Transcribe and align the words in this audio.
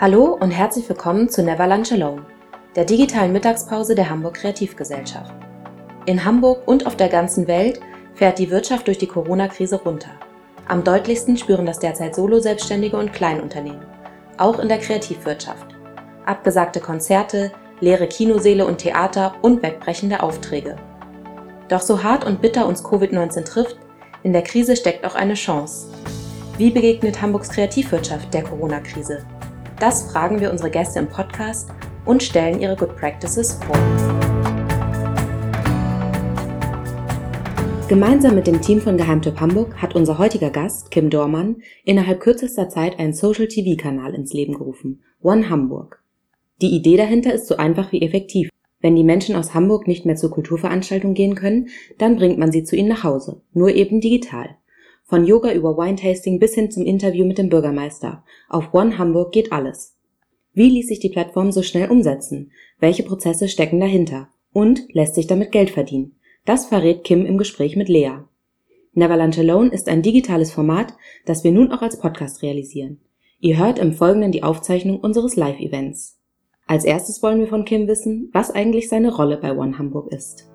Hallo 0.00 0.38
und 0.40 0.50
herzlich 0.50 0.88
willkommen 0.88 1.28
zu 1.28 1.42
Never 1.42 1.66
Lunch 1.66 1.92
Alone, 1.92 2.24
der 2.74 2.86
digitalen 2.86 3.34
Mittagspause 3.34 3.94
der 3.94 4.08
Hamburg 4.08 4.32
Kreativgesellschaft. 4.32 5.30
In 6.06 6.24
Hamburg 6.24 6.66
und 6.66 6.86
auf 6.86 6.96
der 6.96 7.10
ganzen 7.10 7.46
Welt 7.46 7.80
fährt 8.14 8.38
die 8.38 8.50
Wirtschaft 8.50 8.86
durch 8.86 8.96
die 8.96 9.06
Corona-Krise 9.06 9.76
runter. 9.76 10.12
Am 10.68 10.84
deutlichsten 10.84 11.36
spüren 11.36 11.66
das 11.66 11.80
derzeit 11.80 12.14
Solo-Selbstständige 12.14 12.96
und 12.96 13.12
Kleinunternehmen, 13.12 13.84
auch 14.38 14.58
in 14.58 14.68
der 14.68 14.78
Kreativwirtschaft. 14.78 15.66
Abgesagte 16.24 16.80
Konzerte, 16.80 17.52
leere 17.80 18.06
Kinoseele 18.06 18.64
und 18.64 18.78
Theater 18.78 19.34
und 19.42 19.62
wegbrechende 19.62 20.22
Aufträge. 20.22 20.76
Doch 21.68 21.82
so 21.82 22.02
hart 22.02 22.24
und 22.24 22.40
bitter 22.40 22.66
uns 22.66 22.82
Covid-19 22.82 23.44
trifft, 23.44 23.76
in 24.22 24.32
der 24.32 24.44
Krise 24.44 24.76
steckt 24.76 25.04
auch 25.04 25.14
eine 25.14 25.34
Chance. 25.34 25.88
Wie 26.56 26.70
begegnet 26.70 27.20
Hamburgs 27.20 27.50
Kreativwirtschaft 27.50 28.32
der 28.32 28.44
Corona-Krise? 28.44 29.26
Das 29.80 30.12
fragen 30.12 30.40
wir 30.40 30.50
unsere 30.50 30.70
Gäste 30.70 30.98
im 30.98 31.08
Podcast 31.08 31.70
und 32.04 32.22
stellen 32.22 32.60
ihre 32.60 32.76
Good 32.76 32.96
Practices 32.96 33.54
vor. 33.64 33.78
Gemeinsam 37.88 38.34
mit 38.34 38.46
dem 38.46 38.60
Team 38.60 38.82
von 38.82 38.98
Geheimtipp 38.98 39.40
Hamburg 39.40 39.80
hat 39.80 39.94
unser 39.94 40.18
heutiger 40.18 40.50
Gast, 40.50 40.90
Kim 40.90 41.08
Dormann, 41.08 41.62
innerhalb 41.82 42.20
kürzester 42.20 42.68
Zeit 42.68 42.98
einen 42.98 43.14
Social-TV-Kanal 43.14 44.14
ins 44.14 44.34
Leben 44.34 44.52
gerufen, 44.52 45.02
One 45.22 45.48
Hamburg. 45.48 46.02
Die 46.60 46.76
Idee 46.76 46.98
dahinter 46.98 47.32
ist 47.32 47.46
so 47.46 47.56
einfach 47.56 47.90
wie 47.90 48.02
effektiv. 48.02 48.50
Wenn 48.82 48.96
die 48.96 49.02
Menschen 49.02 49.34
aus 49.34 49.54
Hamburg 49.54 49.88
nicht 49.88 50.04
mehr 50.04 50.16
zur 50.16 50.30
Kulturveranstaltung 50.30 51.14
gehen 51.14 51.34
können, 51.34 51.68
dann 51.96 52.16
bringt 52.16 52.38
man 52.38 52.52
sie 52.52 52.64
zu 52.64 52.76
ihnen 52.76 52.90
nach 52.90 53.02
Hause, 53.02 53.40
nur 53.54 53.70
eben 53.70 54.02
digital. 54.02 54.58
Von 55.10 55.26
Yoga 55.26 55.52
über 55.52 55.76
Wine-Tasting 55.76 56.38
bis 56.38 56.54
hin 56.54 56.70
zum 56.70 56.86
Interview 56.86 57.26
mit 57.26 57.36
dem 57.36 57.48
Bürgermeister. 57.48 58.22
Auf 58.48 58.72
One 58.72 58.96
Hamburg 58.96 59.32
geht 59.32 59.50
alles. 59.50 59.96
Wie 60.54 60.68
ließ 60.68 60.86
sich 60.86 61.00
die 61.00 61.08
Plattform 61.08 61.50
so 61.50 61.64
schnell 61.64 61.90
umsetzen? 61.90 62.52
Welche 62.78 63.02
Prozesse 63.02 63.48
stecken 63.48 63.80
dahinter? 63.80 64.28
Und 64.52 64.82
lässt 64.94 65.16
sich 65.16 65.26
damit 65.26 65.50
Geld 65.50 65.70
verdienen? 65.70 66.14
Das 66.44 66.66
verrät 66.66 67.02
Kim 67.02 67.26
im 67.26 67.38
Gespräch 67.38 67.74
mit 67.74 67.88
Lea. 67.88 68.18
Neverland 68.94 69.36
Alone 69.36 69.70
ist 69.70 69.88
ein 69.88 70.02
digitales 70.02 70.52
Format, 70.52 70.94
das 71.26 71.42
wir 71.42 71.50
nun 71.50 71.72
auch 71.72 71.82
als 71.82 71.98
Podcast 71.98 72.42
realisieren. 72.42 73.00
Ihr 73.40 73.58
hört 73.58 73.80
im 73.80 73.94
Folgenden 73.94 74.30
die 74.30 74.44
Aufzeichnung 74.44 75.00
unseres 75.00 75.34
Live-Events. 75.34 76.20
Als 76.68 76.84
erstes 76.84 77.20
wollen 77.20 77.40
wir 77.40 77.48
von 77.48 77.64
Kim 77.64 77.88
wissen, 77.88 78.30
was 78.32 78.52
eigentlich 78.52 78.88
seine 78.88 79.12
Rolle 79.12 79.38
bei 79.38 79.56
One 79.56 79.76
Hamburg 79.76 80.12
ist. 80.12 80.49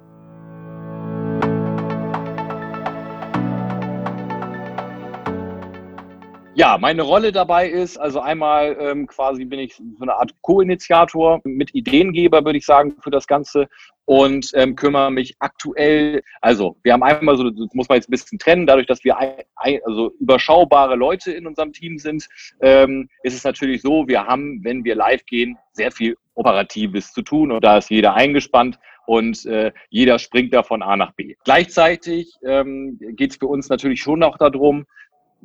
Ja, 6.58 6.78
meine 6.78 7.02
Rolle 7.02 7.34
dabei 7.34 7.68
ist, 7.68 7.98
also 7.98 8.22
einmal 8.22 8.78
ähm, 8.80 9.08
quasi 9.08 9.44
bin 9.44 9.60
ich 9.60 9.76
so 9.76 9.84
eine 10.00 10.16
Art 10.16 10.34
Co-Initiator, 10.40 11.42
mit 11.44 11.76
Ideengeber, 11.76 12.46
würde 12.46 12.58
ich 12.58 12.66
sagen, 12.66 12.96
für 13.02 13.10
das 13.10 13.28
Ganze 13.28 13.68
und 14.06 14.52
ähm, 14.54 14.78
kümmere 14.78 15.12
mich 15.12 15.36
aktuell, 15.40 16.24
also 16.40 16.78
wir 16.84 16.94
haben 16.94 17.04
einmal 17.04 17.36
so, 17.36 17.50
das 17.50 17.74
muss 17.74 17.90
man 17.90 17.98
jetzt 17.98 18.08
ein 18.08 18.12
bisschen 18.12 18.40
trennen, 18.40 18.66
dadurch, 18.68 18.88
dass 18.88 19.04
wir 19.04 19.18
ein, 19.18 19.34
ein, 19.58 19.82
also 19.86 20.14
überschaubare 20.22 20.96
Leute 20.96 21.34
in 21.34 21.46
unserem 21.46 21.74
Team 21.74 21.98
sind, 21.98 22.30
ähm, 22.62 23.10
ist 23.24 23.36
es 23.36 23.44
natürlich 23.44 23.82
so, 23.82 24.08
wir 24.08 24.26
haben, 24.26 24.64
wenn 24.64 24.86
wir 24.86 24.96
live 24.96 25.26
gehen, 25.26 25.58
sehr 25.74 25.92
viel 25.92 26.16
Operatives 26.36 27.12
zu 27.12 27.22
tun 27.22 27.52
und 27.52 27.66
da 27.66 27.80
ist 27.80 27.90
jeder 27.90 28.14
eingespannt 28.14 28.80
und 29.06 29.46
äh, 29.46 29.74
jeder 29.90 30.20
springt 30.20 30.54
da 30.54 30.64
von 30.64 30.82
A 30.82 30.96
nach 30.96 31.12
B. 31.12 31.36
Gleichzeitig 31.44 32.34
ähm, 32.46 32.98
geht 33.00 33.32
es 33.32 33.38
für 33.38 33.48
uns 33.48 33.68
natürlich 33.68 34.02
schon 34.02 34.24
auch 34.24 34.38
darum, 34.38 34.86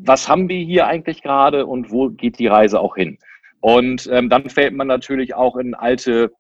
was 0.05 0.29
haben 0.29 0.49
wir 0.49 0.59
hier 0.59 0.87
eigentlich 0.87 1.23
gerade 1.23 1.67
und 1.67 1.91
wo 1.91 2.11
geht 2.11 2.39
die 2.39 2.47
Reise 2.47 2.81
auch 2.81 2.97
hin? 2.97 3.19
Und 3.61 4.09
ähm, 4.11 4.31
dann 4.31 4.49
fällt 4.49 4.75
man 4.75 4.87
natürlich 4.87 5.35
auch 5.35 5.57
in 5.57 5.75
alte 5.75 6.33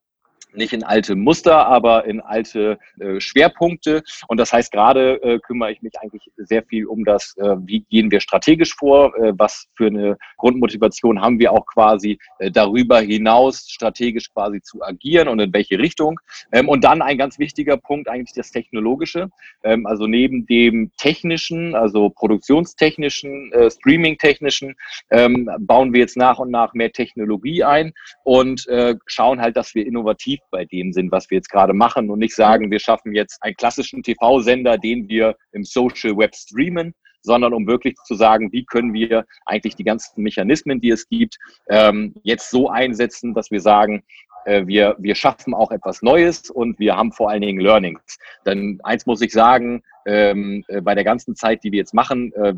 nicht 0.54 0.72
in 0.72 0.82
alte 0.82 1.16
Muster, 1.16 1.66
aber 1.66 2.04
in 2.04 2.20
alte 2.20 2.78
äh, 2.98 3.20
Schwerpunkte. 3.20 4.02
Und 4.28 4.38
das 4.38 4.52
heißt, 4.52 4.72
gerade 4.72 5.22
äh, 5.22 5.38
kümmere 5.38 5.72
ich 5.72 5.82
mich 5.82 5.92
eigentlich 6.00 6.30
sehr 6.36 6.62
viel 6.64 6.86
um 6.86 7.04
das, 7.04 7.34
äh, 7.38 7.56
wie 7.64 7.80
gehen 7.90 8.10
wir 8.10 8.20
strategisch 8.20 8.74
vor, 8.74 9.14
äh, 9.16 9.32
was 9.36 9.66
für 9.74 9.86
eine 9.86 10.16
Grundmotivation 10.36 11.20
haben 11.20 11.38
wir 11.38 11.52
auch 11.52 11.66
quasi 11.66 12.18
äh, 12.38 12.50
darüber 12.50 13.00
hinaus 13.00 13.66
strategisch 13.68 14.32
quasi 14.32 14.60
zu 14.62 14.82
agieren 14.82 15.28
und 15.28 15.40
in 15.40 15.52
welche 15.52 15.78
Richtung. 15.78 16.18
Ähm, 16.52 16.68
und 16.68 16.84
dann 16.84 17.02
ein 17.02 17.18
ganz 17.18 17.38
wichtiger 17.38 17.76
Punkt 17.76 18.08
eigentlich 18.08 18.34
das 18.34 18.50
Technologische. 18.50 19.30
Ähm, 19.62 19.86
also 19.86 20.06
neben 20.06 20.46
dem 20.46 20.90
technischen, 20.96 21.74
also 21.74 22.10
produktionstechnischen, 22.10 23.52
äh, 23.52 23.70
streamingtechnischen, 23.70 24.74
ähm, 25.10 25.50
bauen 25.60 25.92
wir 25.92 26.00
jetzt 26.00 26.16
nach 26.16 26.38
und 26.38 26.50
nach 26.50 26.74
mehr 26.74 26.92
Technologie 26.92 27.64
ein 27.64 27.92
und 28.24 28.66
schauen 29.06 29.40
halt, 29.40 29.56
dass 29.56 29.74
wir 29.74 29.86
innovativ 29.86 30.39
bei 30.50 30.64
dem 30.64 30.92
sind, 30.92 31.12
was 31.12 31.30
wir 31.30 31.36
jetzt 31.36 31.50
gerade 31.50 31.72
machen 31.72 32.10
und 32.10 32.18
nicht 32.18 32.34
sagen, 32.34 32.70
wir 32.70 32.80
schaffen 32.80 33.14
jetzt 33.14 33.38
einen 33.42 33.56
klassischen 33.56 34.02
TV-Sender, 34.02 34.78
den 34.78 35.08
wir 35.08 35.36
im 35.52 35.64
Social 35.64 36.16
Web 36.16 36.34
streamen, 36.34 36.94
sondern 37.22 37.52
um 37.52 37.66
wirklich 37.66 37.94
zu 38.04 38.14
sagen, 38.14 38.52
wie 38.52 38.64
können 38.64 38.92
wir 38.92 39.24
eigentlich 39.46 39.76
die 39.76 39.84
ganzen 39.84 40.22
Mechanismen, 40.22 40.80
die 40.80 40.90
es 40.90 41.08
gibt, 41.08 41.38
ähm, 41.68 42.14
jetzt 42.22 42.50
so 42.50 42.68
einsetzen, 42.68 43.34
dass 43.34 43.50
wir 43.50 43.60
sagen, 43.60 44.02
äh, 44.44 44.66
wir, 44.66 44.96
wir 44.98 45.14
schaffen 45.14 45.54
auch 45.54 45.70
etwas 45.70 46.02
Neues 46.02 46.50
und 46.50 46.78
wir 46.78 46.96
haben 46.96 47.12
vor 47.12 47.30
allen 47.30 47.42
Dingen 47.42 47.60
Learnings. 47.60 48.18
Denn 48.46 48.80
eins 48.82 49.06
muss 49.06 49.20
ich 49.20 49.32
sagen, 49.32 49.82
ähm, 50.06 50.64
äh, 50.68 50.80
bei 50.80 50.94
der 50.94 51.04
ganzen 51.04 51.36
Zeit, 51.36 51.62
die 51.64 51.72
wir 51.72 51.78
jetzt 51.78 51.94
machen, 51.94 52.32
äh, 52.34 52.54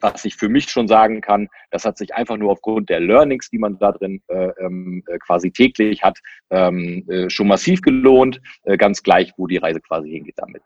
was 0.00 0.24
ich 0.24 0.36
für 0.36 0.48
mich 0.48 0.68
schon 0.68 0.86
sagen 0.86 1.20
kann, 1.22 1.48
das 1.70 1.84
hat 1.84 1.96
sich 1.96 2.14
einfach 2.14 2.36
nur 2.36 2.52
aufgrund 2.52 2.90
der 2.90 3.00
Learnings, 3.00 3.48
die 3.48 3.58
man 3.58 3.78
da 3.78 3.92
drin 3.92 4.20
äh, 4.28 4.50
ähm, 4.60 5.02
äh, 5.06 5.18
quasi 5.18 5.50
täglich 5.50 6.02
hat, 6.02 6.18
ähm, 6.50 7.04
äh, 7.08 7.30
schon 7.30 7.48
massiv 7.48 7.80
gelohnt, 7.80 8.40
ganz 8.78 9.02
gleich, 9.02 9.32
wo 9.36 9.46
die 9.46 9.56
Reise 9.56 9.80
quasi 9.80 10.10
hingeht 10.10 10.34
damit. 10.36 10.62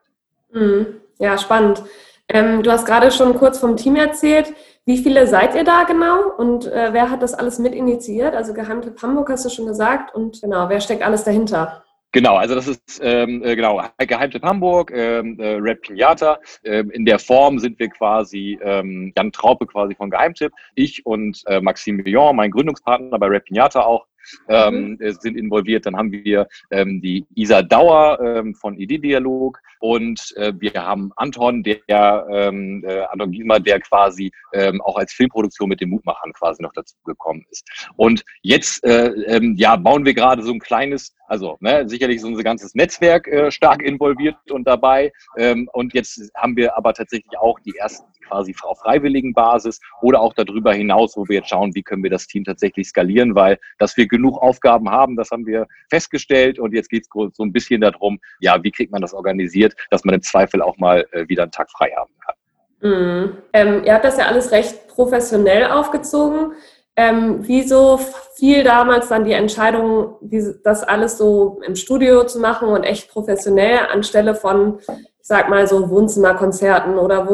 Mhm. 0.53 0.87
Ja, 1.19 1.39
spannend. 1.39 1.85
Ähm, 2.31 2.63
du 2.63 2.71
hast 2.71 2.85
gerade 2.87 3.11
schon 3.11 3.35
kurz 3.35 3.59
vom 3.59 3.77
Team 3.77 3.97
erzählt. 3.97 4.53
Wie 4.85 4.99
viele 4.99 5.27
seid 5.27 5.55
ihr 5.55 5.65
da 5.65 5.85
genau 5.85 6.31
und 6.37 6.67
äh, 6.67 6.93
wer 6.93 7.11
hat 7.11 7.23
das 7.23 7.35
alles 7.35 7.59
mit 7.59 7.75
initiiert? 7.75 8.35
Also 8.35 8.55
Geheimtipp 8.55 9.01
Hamburg 9.03 9.31
hast 9.31 9.45
du 9.45 9.51
schon 9.51 9.67
gesagt 9.67 10.15
und 10.15 10.41
genau, 10.41 10.69
wer 10.69 10.81
steckt 10.81 11.03
alles 11.03 11.25
dahinter? 11.25 11.85
Genau, 12.13 12.37
also 12.37 12.55
das 12.55 12.67
ist 12.69 13.01
ähm, 13.03 13.43
äh, 13.45 13.55
genau 13.55 13.83
Geheimtipp 13.99 14.43
Hamburg, 14.43 14.91
ähm, 14.95 15.39
äh, 15.39 15.57
Red 15.57 15.83
Pinata. 15.83 16.39
Ähm, 16.65 16.91
in 16.91 17.05
der 17.05 17.19
Form 17.19 17.59
sind 17.59 17.79
wir 17.79 17.91
quasi 17.91 18.59
ähm, 18.63 19.13
Jan 19.15 19.31
Traupe 19.31 19.67
quasi 19.67 19.95
von 19.95 20.09
Geheimtipp, 20.09 20.53
ich 20.75 21.05
und 21.05 21.43
äh, 21.47 21.61
Maxime 21.61 22.03
Millon, 22.03 22.37
mein 22.37 22.51
Gründungspartner 22.51 23.19
bei 23.19 23.27
Red 23.27 23.45
Pinata 23.45 23.83
auch, 23.83 24.07
ähm, 24.49 24.97
mhm. 25.01 25.13
sind 25.21 25.37
involviert. 25.37 25.87
Dann 25.87 25.97
haben 25.97 26.13
wir 26.13 26.47
ähm, 26.71 27.01
die 27.01 27.25
Isa 27.35 27.63
Dauer 27.63 28.19
ähm, 28.21 28.55
von 28.55 28.77
Idee-Dialog 28.77 29.59
und 29.81 30.35
äh, 30.37 30.53
wir 30.59 30.75
haben 30.75 31.13
Anton, 31.17 31.63
der 31.63 32.27
ähm, 32.31 32.85
äh, 32.87 33.03
Anton 33.11 33.31
Giesmer, 33.31 33.61
der 33.61 33.81
quasi 33.81 34.31
ähm, 34.53 34.81
auch 34.81 34.97
als 34.97 35.13
Filmproduktion 35.13 35.69
mit 35.69 35.81
den 35.81 35.91
Mutmachern 35.91 36.33
quasi 36.33 36.63
noch 36.63 36.73
dazu 36.73 36.97
gekommen 37.05 37.45
ist. 37.51 37.67
Und 37.97 38.25
jetzt 38.43 38.85
äh, 38.85 39.09
ähm, 39.27 39.55
ja, 39.57 39.77
bauen 39.77 40.05
wir 40.05 40.15
gerade 40.15 40.43
so 40.43 40.53
ein 40.53 40.59
kleines, 40.59 41.15
also 41.27 41.57
ne, 41.61 41.89
sicherlich 41.89 42.21
so 42.21 42.29
ein 42.29 42.37
ganzes 42.39 42.75
Netzwerk 42.75 43.29
äh, 43.29 43.51
stark 43.51 43.83
involviert 43.83 44.37
und 44.51 44.67
dabei. 44.67 45.13
Ähm, 45.37 45.69
und 45.73 45.95
jetzt 45.95 46.21
haben 46.37 46.57
wir 46.57 46.77
aber 46.77 46.95
tatsächlich 46.95 47.39
auch 47.39 47.59
die 47.61 47.77
ersten 47.77 48.07
quasi 48.29 48.55
auf 48.63 48.81
freiwilligen 48.81 49.33
Basis 49.33 49.81
oder 50.03 50.21
auch 50.21 50.35
darüber 50.35 50.73
hinaus, 50.73 51.17
wo 51.17 51.27
wir 51.29 51.37
jetzt 51.37 51.49
schauen, 51.49 51.75
wie 51.75 51.83
können 51.83 52.03
wir 52.03 52.11
das 52.11 52.27
Team 52.27 52.45
tatsächlich 52.45 52.89
skalieren, 52.89 53.35
weil 53.35 53.59
dass 53.79 53.97
wir 53.97 54.07
genug 54.07 54.39
Aufgaben 54.39 54.91
haben, 54.91 55.17
das 55.17 55.31
haben 55.31 55.47
wir 55.47 55.67
festgestellt 55.91 56.59
und 56.59 56.73
jetzt 56.73 56.91
geht 56.91 57.03
es 57.03 57.09
so 57.13 57.45
ein 57.45 57.53
bisschen 57.53 57.81
darum, 57.81 58.19
ja, 58.41 58.63
wie 58.63 58.71
kriegt 58.71 58.93
man 58.93 59.03
das 59.03 59.15
organisiert, 59.15 59.75
dass 59.91 60.05
man 60.05 60.15
im 60.15 60.23
Zweifel 60.23 60.63
auch 60.63 60.77
mal 60.79 61.07
äh, 61.13 61.29
wieder 61.29 61.43
einen 61.43 61.53
Tag 61.53 61.71
frei 61.71 61.91
haben 61.97 62.13
kann. 62.25 62.35
Mhm. 62.81 63.37
Ähm, 63.53 63.85
ihr 63.85 63.95
habt 63.95 64.05
das 64.05 64.19
ja 64.19 64.27
alles 64.27 64.53
recht 64.53 64.89
professionell 64.89 65.71
aufgezogen. 65.71 66.53
Ähm, 66.97 67.39
wieso 67.43 67.99
fiel 68.35 68.65
damals 68.65 69.09
dann 69.09 69.25
die 69.25 69.33
Entscheidung, 69.33 70.17
das 70.65 70.83
alles 70.83 71.17
so 71.17 71.61
im 71.65 71.77
Studio 71.77 72.25
zu 72.25 72.41
machen 72.41 72.69
und 72.69 72.83
echt 72.83 73.09
professionell 73.09 73.79
anstelle 73.93 74.35
von, 74.35 74.81
ich 74.81 74.97
sag 75.23 75.49
mal, 75.49 75.69
so 75.69 75.91
Wohnzimmerkonzerten 75.91 76.99
oder 76.99 77.29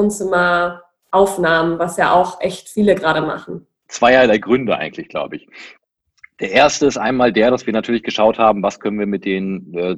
Wohnzimmeraufnahmen, 1.15 1.79
was 1.79 1.97
ja 1.97 2.13
auch 2.13 2.41
echt 2.41 2.69
viele 2.69 2.95
gerade 2.95 3.23
machen? 3.23 3.67
Zweierlei 3.89 4.39
Gründe 4.39 4.77
eigentlich, 4.77 5.09
glaube 5.09 5.37
ich. 5.37 5.49
Der 6.41 6.51
erste 6.51 6.87
ist 6.87 6.97
einmal 6.97 7.33
der, 7.33 7.53
dass 7.53 7.65
wir 7.65 7.73
natürlich 7.73 8.03
geschaut 8.03 8.41
haben, 8.41 8.61
was 8.61 8.81
können 8.81 8.99
wir 8.99 9.07
mit 9.07 9.25
den 9.25 9.73
äh, 9.73 9.97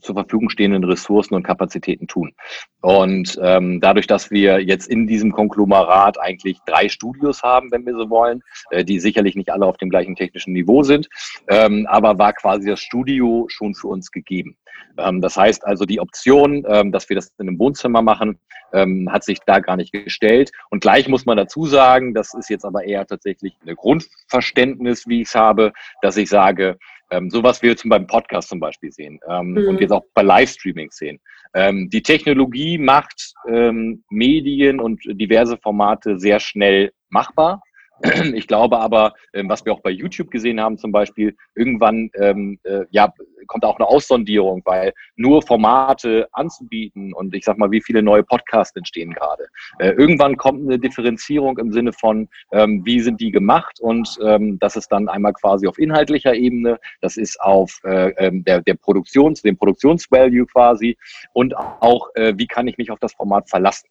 zur 0.00 0.16
Verfügung 0.16 0.50
stehenden 0.50 0.82
Ressourcen 0.82 1.34
und 1.34 1.44
Kapazitäten 1.44 2.08
tun. 2.08 2.32
Und 2.80 3.38
ähm, 3.40 3.80
dadurch, 3.80 4.08
dass 4.08 4.32
wir 4.32 4.60
jetzt 4.60 4.88
in 4.88 5.06
diesem 5.06 5.30
Konglomerat 5.30 6.20
eigentlich 6.20 6.58
drei 6.66 6.88
Studios 6.88 7.44
haben, 7.44 7.70
wenn 7.70 7.86
wir 7.86 7.94
so 7.94 8.10
wollen, 8.10 8.42
äh, 8.70 8.84
die 8.84 8.98
sicherlich 8.98 9.36
nicht 9.36 9.50
alle 9.50 9.64
auf 9.64 9.76
dem 9.76 9.88
gleichen 9.88 10.16
technischen 10.16 10.54
Niveau 10.54 10.82
sind, 10.82 11.08
ähm, 11.48 11.86
aber 11.88 12.18
war 12.18 12.32
quasi 12.32 12.68
das 12.68 12.80
Studio 12.80 13.46
schon 13.48 13.76
für 13.76 13.86
uns 13.86 14.10
gegeben. 14.10 14.56
Ähm, 14.98 15.20
das 15.20 15.36
heißt 15.36 15.66
also, 15.66 15.84
die 15.84 16.00
Option, 16.00 16.64
ähm, 16.68 16.92
dass 16.92 17.08
wir 17.08 17.16
das 17.16 17.32
in 17.38 17.48
einem 17.48 17.58
Wohnzimmer 17.58 18.02
machen, 18.02 18.38
ähm, 18.72 19.10
hat 19.10 19.24
sich 19.24 19.38
da 19.46 19.60
gar 19.60 19.76
nicht 19.76 19.92
gestellt. 19.92 20.50
Und 20.70 20.80
gleich 20.80 21.08
muss 21.08 21.26
man 21.26 21.36
dazu 21.36 21.66
sagen, 21.66 22.14
das 22.14 22.34
ist 22.34 22.50
jetzt 22.50 22.64
aber 22.64 22.84
eher 22.84 23.06
tatsächlich 23.06 23.54
ein 23.66 23.74
Grundverständnis, 23.74 25.06
wie 25.06 25.22
ich 25.22 25.28
es 25.28 25.34
habe, 25.34 25.72
dass 26.02 26.16
ich 26.16 26.28
sage, 26.28 26.78
ähm, 27.10 27.30
so 27.30 27.42
was 27.42 27.62
wir 27.62 27.76
zum 27.76 27.90
beim 27.90 28.06
Podcast 28.06 28.48
zum 28.48 28.58
Beispiel 28.58 28.90
sehen 28.90 29.20
ähm, 29.28 29.52
mhm. 29.52 29.68
und 29.68 29.80
jetzt 29.80 29.92
auch 29.92 30.04
bei 30.14 30.22
Livestreaming 30.22 30.90
sehen. 30.90 31.20
Ähm, 31.54 31.88
die 31.90 32.02
Technologie 32.02 32.78
macht 32.78 33.34
Medien 34.10 34.80
und 34.80 35.00
diverse 35.04 35.56
Formate 35.58 36.18
sehr 36.18 36.40
schnell 36.40 36.92
machbar. 37.08 37.62
Ich 38.34 38.46
glaube 38.46 38.78
aber, 38.78 39.14
ähm, 39.32 39.48
was 39.48 39.64
wir 39.64 39.72
auch 39.72 39.80
bei 39.80 39.90
YouTube 39.90 40.30
gesehen 40.30 40.60
haben 40.60 40.78
zum 40.78 40.92
Beispiel, 40.92 41.36
irgendwann 41.54 42.10
ähm, 42.14 42.58
äh, 42.64 42.84
ja, 42.90 43.12
kommt 43.46 43.64
auch 43.64 43.76
eine 43.78 43.86
Aussondierung, 43.86 44.62
weil 44.64 44.92
nur 45.16 45.42
Formate 45.42 46.28
anzubieten 46.32 47.12
und 47.12 47.34
ich 47.34 47.44
sag 47.44 47.58
mal, 47.58 47.70
wie 47.70 47.80
viele 47.80 48.02
neue 48.02 48.22
Podcasts 48.22 48.76
entstehen 48.76 49.12
gerade. 49.12 49.46
Äh, 49.78 49.90
irgendwann 49.90 50.36
kommt 50.36 50.62
eine 50.62 50.78
Differenzierung 50.78 51.58
im 51.58 51.72
Sinne 51.72 51.92
von, 51.92 52.28
ähm, 52.52 52.84
wie 52.84 53.00
sind 53.00 53.20
die 53.20 53.30
gemacht 53.30 53.78
und 53.80 54.18
ähm, 54.22 54.58
das 54.58 54.76
ist 54.76 54.88
dann 54.88 55.08
einmal 55.08 55.32
quasi 55.32 55.66
auf 55.66 55.78
inhaltlicher 55.78 56.34
Ebene, 56.34 56.78
das 57.00 57.16
ist 57.16 57.40
auf 57.40 57.80
äh, 57.84 58.10
ähm, 58.18 58.44
der, 58.44 58.62
der 58.62 58.74
Produktions, 58.74 59.42
dem 59.42 59.56
Produktionsvalue 59.56 60.46
quasi 60.46 60.96
und 61.32 61.56
auch, 61.56 62.08
äh, 62.14 62.34
wie 62.36 62.46
kann 62.46 62.68
ich 62.68 62.78
mich 62.78 62.90
auf 62.90 62.98
das 62.98 63.14
Format 63.14 63.48
verlassen. 63.48 63.88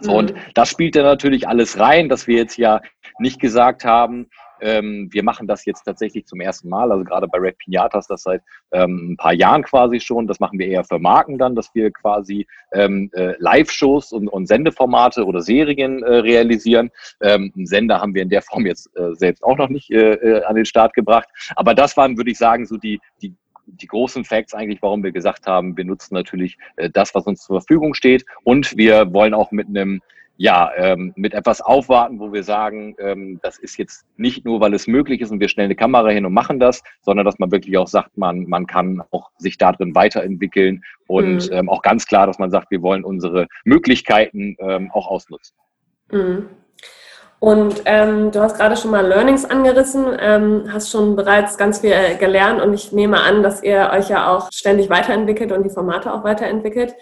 So, 0.00 0.12
mhm. 0.12 0.18
und 0.18 0.34
das 0.54 0.68
spielt 0.68 0.96
da 0.96 1.02
natürlich 1.02 1.48
alles 1.48 1.78
rein, 1.78 2.08
dass 2.08 2.26
wir 2.26 2.36
jetzt 2.36 2.56
ja 2.56 2.80
nicht 3.18 3.40
gesagt 3.40 3.84
haben, 3.84 4.28
ähm, 4.60 5.08
wir 5.10 5.22
machen 5.22 5.46
das 5.46 5.64
jetzt 5.64 5.84
tatsächlich 5.84 6.26
zum 6.26 6.40
ersten 6.40 6.68
Mal, 6.68 6.92
also 6.92 7.04
gerade 7.04 7.26
bei 7.28 7.38
Red 7.38 7.58
Pinatas 7.58 8.06
das 8.06 8.22
seit 8.22 8.42
ähm, 8.72 9.12
ein 9.12 9.16
paar 9.16 9.32
Jahren 9.32 9.62
quasi 9.62 10.00
schon. 10.00 10.26
Das 10.26 10.40
machen 10.40 10.58
wir 10.58 10.68
eher 10.68 10.84
für 10.84 10.98
Marken 10.98 11.38
dann, 11.38 11.54
dass 11.54 11.74
wir 11.74 11.90
quasi 11.90 12.46
ähm, 12.72 13.10
äh, 13.14 13.34
Live-Shows 13.38 14.12
und, 14.12 14.28
und, 14.28 14.46
Sendeformate 14.46 15.24
oder 15.24 15.40
Serien 15.40 16.02
äh, 16.02 16.16
realisieren. 16.16 16.90
Ähm, 17.20 17.52
einen 17.56 17.66
Sender 17.66 18.00
haben 18.00 18.14
wir 18.14 18.22
in 18.22 18.28
der 18.28 18.42
Form 18.42 18.66
jetzt 18.66 18.90
äh, 18.96 19.14
selbst 19.14 19.42
auch 19.42 19.56
noch 19.56 19.68
nicht 19.68 19.90
äh, 19.90 20.12
äh, 20.14 20.44
an 20.44 20.56
den 20.56 20.66
Start 20.66 20.94
gebracht. 20.94 21.28
Aber 21.56 21.74
das 21.74 21.96
waren, 21.96 22.16
würde 22.16 22.30
ich 22.30 22.38
sagen, 22.38 22.66
so 22.66 22.76
die, 22.76 23.00
die 23.22 23.34
die 23.72 23.86
großen 23.86 24.24
Facts 24.24 24.54
eigentlich, 24.54 24.82
warum 24.82 25.02
wir 25.02 25.12
gesagt 25.12 25.46
haben, 25.46 25.76
wir 25.76 25.84
nutzen 25.84 26.14
natürlich 26.14 26.58
äh, 26.76 26.90
das, 26.90 27.14
was 27.14 27.26
uns 27.26 27.42
zur 27.42 27.60
Verfügung 27.60 27.94
steht 27.94 28.24
und 28.44 28.76
wir 28.76 29.12
wollen 29.12 29.34
auch 29.34 29.50
mit 29.50 29.68
einem 29.68 30.00
ja, 30.42 30.70
ähm, 30.74 31.12
mit 31.16 31.34
etwas 31.34 31.60
aufwarten, 31.60 32.18
wo 32.18 32.32
wir 32.32 32.42
sagen, 32.42 32.96
ähm, 32.98 33.38
das 33.42 33.58
ist 33.58 33.76
jetzt 33.76 34.06
nicht 34.16 34.46
nur, 34.46 34.58
weil 34.62 34.72
es 34.72 34.86
möglich 34.86 35.20
ist 35.20 35.30
und 35.30 35.38
wir 35.38 35.50
stellen 35.50 35.66
eine 35.66 35.76
Kamera 35.76 36.08
hin 36.08 36.24
und 36.24 36.32
machen 36.32 36.58
das, 36.58 36.82
sondern 37.02 37.26
dass 37.26 37.38
man 37.38 37.52
wirklich 37.52 37.76
auch 37.76 37.86
sagt, 37.86 38.16
man, 38.16 38.48
man 38.48 38.66
kann 38.66 39.02
auch 39.10 39.28
sich 39.36 39.58
darin 39.58 39.94
weiterentwickeln 39.94 40.82
und 41.06 41.50
mhm. 41.50 41.52
ähm, 41.52 41.68
auch 41.68 41.82
ganz 41.82 42.06
klar, 42.06 42.26
dass 42.26 42.38
man 42.38 42.50
sagt, 42.50 42.70
wir 42.70 42.80
wollen 42.80 43.04
unsere 43.04 43.48
Möglichkeiten 43.64 44.56
ähm, 44.60 44.90
auch 44.92 45.08
ausnutzen. 45.08 45.54
Mhm. 46.10 46.48
Und 47.40 47.82
ähm, 47.86 48.30
du 48.32 48.40
hast 48.42 48.58
gerade 48.58 48.76
schon 48.76 48.90
mal 48.90 49.06
Learnings 49.06 49.46
angerissen, 49.46 50.14
ähm, 50.20 50.64
hast 50.70 50.90
schon 50.90 51.16
bereits 51.16 51.56
ganz 51.56 51.80
viel 51.80 51.92
äh, 51.92 52.16
gelernt 52.16 52.60
und 52.60 52.74
ich 52.74 52.92
nehme 52.92 53.18
an, 53.22 53.42
dass 53.42 53.62
ihr 53.62 53.90
euch 53.94 54.10
ja 54.10 54.30
auch 54.30 54.52
ständig 54.52 54.90
weiterentwickelt 54.90 55.50
und 55.50 55.62
die 55.62 55.70
Formate 55.70 56.12
auch 56.12 56.22
weiterentwickelt. 56.22 56.94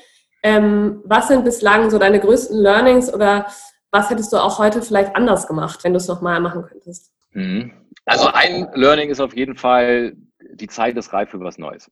Ähm, 0.45 1.03
was 1.05 1.27
sind 1.27 1.45
bislang 1.45 1.91
so 1.91 1.99
deine 1.99 2.21
größten 2.21 2.57
Learnings 2.57 3.13
oder 3.13 3.47
was 3.91 4.11
hättest 4.11 4.33
du 4.33 4.37
auch 4.37 4.61
heute 4.61 4.81
vielleicht 4.81 5.17
anders 5.17 5.49
gemacht, 5.49 5.83
wenn 5.83 5.93
du 5.93 5.97
es 5.97 6.07
nochmal 6.07 6.39
machen 6.39 6.65
könntest? 6.69 7.11
Mhm. 7.33 7.73
Also 8.05 8.29
ein 8.33 8.69
Learning 8.75 9.11
ist 9.11 9.21
auf 9.21 9.37
jeden 9.37 9.57
Fall, 9.57 10.13
die 10.53 10.69
Zeit 10.69 10.97
ist 10.97 11.13
reif 11.13 11.31
für 11.31 11.41
was 11.41 11.59
Neues. 11.59 11.91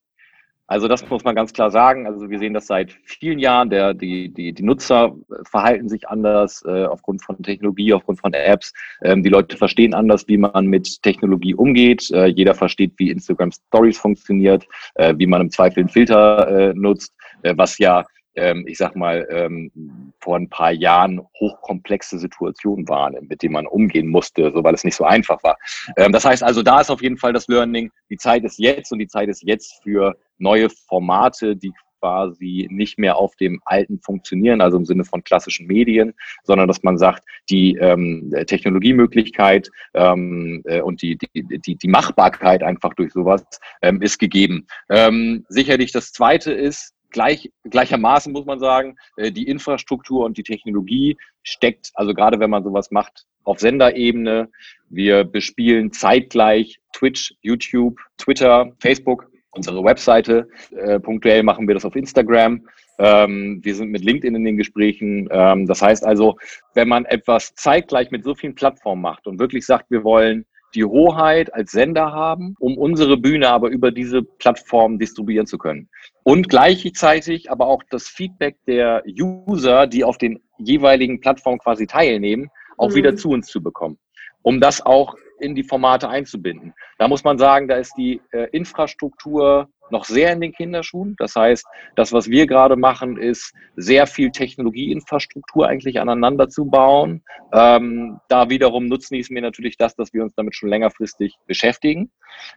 Also 0.69 0.89
das 0.89 1.09
muss 1.09 1.23
man 1.25 1.35
ganz 1.35 1.53
klar 1.53 1.71
sagen. 1.71 2.07
Also 2.07 2.29
wir 2.29 2.39
sehen 2.39 2.55
das 2.55 2.67
seit 2.67 2.93
vielen 3.05 3.39
Jahren. 3.39 3.71
Der, 3.71 3.95
die, 3.95 4.29
die, 4.29 4.53
die 4.53 4.63
Nutzer 4.63 5.15
verhalten 5.45 5.89
sich 5.89 6.09
anders 6.09 6.65
äh, 6.67 6.85
aufgrund 6.85 7.23
von 7.23 7.41
Technologie, 7.43 7.93
aufgrund 7.93 8.21
von 8.21 8.33
Apps. 8.33 8.73
Ähm, 9.03 9.23
die 9.23 9.29
Leute 9.29 9.57
verstehen 9.57 9.95
anders, 9.95 10.27
wie 10.27 10.39
man 10.39 10.67
mit 10.67 11.03
Technologie 11.03 11.55
umgeht. 11.55 12.11
Äh, 12.11 12.27
jeder 12.27 12.55
versteht, 12.55 12.95
wie 12.97 13.11
Instagram 13.11 13.53
Stories 13.53 13.99
funktioniert, 13.99 14.67
äh, 14.97 15.15
wie 15.17 15.27
man 15.27 15.41
im 15.41 15.51
Zweifel 15.51 15.81
einen 15.81 15.89
Filter 15.89 16.49
äh, 16.49 16.75
nutzt, 16.75 17.15
äh, 17.43 17.55
was 17.57 17.79
ja 17.79 18.05
ähm, 18.37 18.67
ich 18.69 18.77
sag 18.79 18.95
mal, 18.95 19.27
ähm, 19.31 20.13
vor 20.21 20.37
ein 20.37 20.49
paar 20.49 20.71
Jahren 20.71 21.21
hochkomplexe 21.41 22.19
Situationen 22.19 22.87
waren, 22.89 23.17
mit 23.29 23.43
denen 23.43 23.55
man 23.55 23.67
umgehen 23.67 24.09
musste, 24.09 24.53
so 24.53 24.63
weil 24.63 24.75
es 24.75 24.85
nicht 24.85 24.95
so 24.95 25.05
einfach 25.05 25.43
war. 25.43 25.57
Ähm, 25.97 26.13
das 26.13 26.25
heißt 26.25 26.43
also, 26.43 26.63
da 26.63 26.81
ist 26.81 26.91
auf 26.91 27.03
jeden 27.03 27.17
Fall 27.17 27.33
das 27.33 27.49
Learning, 27.49 27.91
die 28.11 28.19
Zeit 28.19 28.45
ist 28.45 28.59
jetzt 28.59 28.93
und 28.93 28.99
die 28.99 29.09
Zeit 29.09 29.29
ist 29.29 29.43
jetzt 29.43 29.83
für 29.83 30.17
neue 30.39 30.69
Formate, 30.71 31.57
die 31.57 31.73
quasi 32.01 32.69
nicht 32.71 32.99
mehr 32.99 33.17
auf 33.17 33.37
dem 33.37 33.61
alten 33.65 34.01
funktionieren, 34.01 34.61
also 34.61 34.77
im 34.77 34.85
Sinne 34.85 35.05
von 35.05 35.25
klassischen 35.25 35.67
Medien, 35.67 36.15
sondern 36.45 36.69
dass 36.69 36.83
man 36.83 36.99
sagt, 36.99 37.25
die 37.51 37.77
ähm, 37.77 38.33
Technologiemöglichkeit 38.47 39.71
ähm, 39.95 40.63
äh, 40.67 40.81
und 40.81 41.03
die, 41.03 41.17
die, 41.17 41.59
die, 41.59 41.77
die 41.77 41.89
Machbarkeit 41.89 42.63
einfach 42.63 42.95
durch 42.95 43.13
sowas 43.13 43.45
ähm, 43.83 44.03
ist 44.03 44.19
gegeben. 44.19 44.67
Ähm, 44.91 45.45
sicherlich 45.49 45.91
das 45.93 46.13
Zweite 46.13 46.53
ist, 46.53 46.93
gleich, 47.11 47.51
gleichermaßen 47.65 48.33
muss 48.33 48.47
man 48.47 48.61
sagen, 48.61 48.97
äh, 49.17 49.33
die 49.33 49.49
Infrastruktur 49.49 50.25
und 50.25 50.37
die 50.37 50.43
Technologie 50.43 51.17
steckt, 51.43 51.91
also 51.95 52.15
gerade 52.15 52.39
wenn 52.41 52.51
man 52.51 52.63
sowas 52.63 52.91
macht, 52.91 53.25
auf 53.45 53.61
Senderebene. 53.61 54.51
Wir 54.89 55.25
bespielen 55.25 55.93
zeitgleich 55.93 56.79
Twitch, 56.93 57.35
YouTube, 57.43 57.99
Twitter, 58.19 58.73
Facebook, 58.81 59.31
unsere 59.57 59.83
Webseite. 59.83 60.49
Äh, 60.71 61.01
punktuell 61.01 61.43
machen 61.43 61.67
wir 61.67 61.75
das 61.75 61.85
auf 61.85 61.97
Instagram. 61.97 62.67
Ähm, 62.99 63.61
wir 63.63 63.75
sind 63.75 63.91
mit 63.91 64.05
LinkedIn 64.05 64.35
in 64.35 64.45
den 64.45 64.57
Gesprächen. 64.57 65.29
Ähm, 65.31 65.67
das 65.67 65.83
heißt 65.83 66.05
also, 66.05 66.37
wenn 66.75 66.89
man 66.89 67.05
etwas 67.05 67.55
zeitgleich 67.55 68.11
mit 68.11 68.25
so 68.25 68.35
vielen 68.35 68.55
Plattformen 68.55 69.03
macht 69.03 69.27
und 69.27 69.39
wirklich 69.39 69.67
sagt, 69.67 69.91
wir 69.91 70.05
wollen 70.05 70.47
die 70.75 70.85
Hoheit 70.85 71.53
als 71.55 71.73
Sender 71.73 72.13
haben, 72.13 72.55
um 72.59 72.77
unsere 72.77 73.17
Bühne 73.17 73.49
aber 73.49 73.69
über 73.69 73.91
diese 73.91 74.23
Plattform 74.23 74.99
distribuieren 74.99 75.47
zu 75.47 75.59
können. 75.59 75.89
Und 76.23 76.49
gleichzeitig 76.49 77.51
aber 77.51 77.67
auch 77.67 77.83
das 77.91 78.09
Feedback 78.09 78.57
der 78.67 79.03
User, 79.07 79.87
die 79.87 80.05
auf 80.05 80.19
den 80.19 80.41
jeweiligen 80.59 81.21
Plattformen 81.21 81.59
quasi 81.59 81.87
teilnehmen, 81.87 82.51
auch 82.77 82.91
mhm. 82.91 82.95
wieder 82.95 83.17
zu 83.17 83.31
uns 83.31 83.47
zu 83.47 83.63
bekommen, 83.63 83.99
um 84.43 84.61
das 84.61 84.85
auch 84.85 85.17
in 85.41 85.55
die 85.55 85.65
Formate 85.65 86.09
einzubinden. 86.09 86.75
Da 86.99 87.09
muss 87.09 87.25
man 87.25 87.39
sagen, 87.39 87.69
da 87.69 87.77
ist 87.77 87.95
die 87.97 88.21
äh, 88.33 88.49
Infrastruktur 88.51 89.69
noch 89.91 90.05
sehr 90.05 90.33
in 90.33 90.41
den 90.41 90.53
Kinderschuhen. 90.53 91.15
Das 91.19 91.37
heißt, 91.37 91.65
das, 91.95 92.13
was 92.13 92.29
wir 92.29 92.47
gerade 92.47 92.77
machen, 92.77 93.17
ist 93.17 93.53
sehr 93.77 94.07
viel 94.07 94.31
Technologieinfrastruktur 94.31 95.69
eigentlich 95.69 96.01
aneinander 96.01 96.49
zu 96.49 96.67
bauen. 96.67 97.23
Ähm, 97.53 98.19
da 98.29 98.51
wiederum 98.51 98.87
nutzen 98.87 99.17
es 99.17 99.31
mir 99.31 99.43
natürlich 99.43 99.77
das, 99.77 99.95
dass 99.95 100.13
wir 100.13 100.23
uns 100.23 100.35
damit 100.35 100.57
schon 100.57 100.69
längerfristig 100.69 101.37
beschäftigen. 101.47 102.11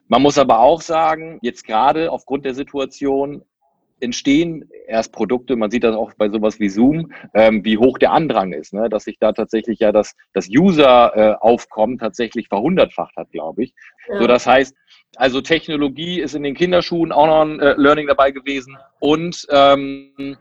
Man 0.07 0.21
muss 0.21 0.37
aber 0.37 0.59
auch 0.59 0.81
sagen, 0.81 1.39
jetzt 1.41 1.65
gerade 1.65 2.11
aufgrund 2.11 2.45
der 2.45 2.53
Situation 2.53 3.43
entstehen 4.01 4.69
erst 4.87 5.11
Produkte, 5.11 5.55
man 5.55 5.71
sieht 5.71 5.83
das 5.83 5.95
auch 5.95 6.13
bei 6.17 6.29
sowas 6.29 6.59
wie 6.59 6.69
Zoom, 6.69 7.11
ähm, 7.33 7.63
wie 7.63 7.77
hoch 7.77 7.97
der 7.97 8.11
Andrang 8.11 8.53
ist, 8.53 8.73
ne? 8.73 8.89
dass 8.89 9.03
sich 9.03 9.17
da 9.19 9.31
tatsächlich 9.31 9.79
ja 9.79 9.91
das, 9.91 10.15
das 10.33 10.49
User-Aufkommen 10.49 11.95
äh, 11.95 11.99
tatsächlich 11.99 12.47
verhundertfacht 12.47 13.15
hat, 13.15 13.31
glaube 13.31 13.63
ich. 13.63 13.73
Ja. 14.07 14.19
So, 14.19 14.27
das 14.27 14.45
heißt, 14.47 14.75
also 15.15 15.41
Technologie 15.41 16.21
ist 16.21 16.35
in 16.35 16.43
den 16.43 16.55
Kinderschuhen 16.55 17.11
auch 17.11 17.27
noch 17.27 17.41
ein 17.41 17.59
äh, 17.59 17.73
Learning 17.77 18.07
dabei 18.07 18.31
gewesen 18.31 18.77
und 18.99 19.47
ähm, 19.51 20.37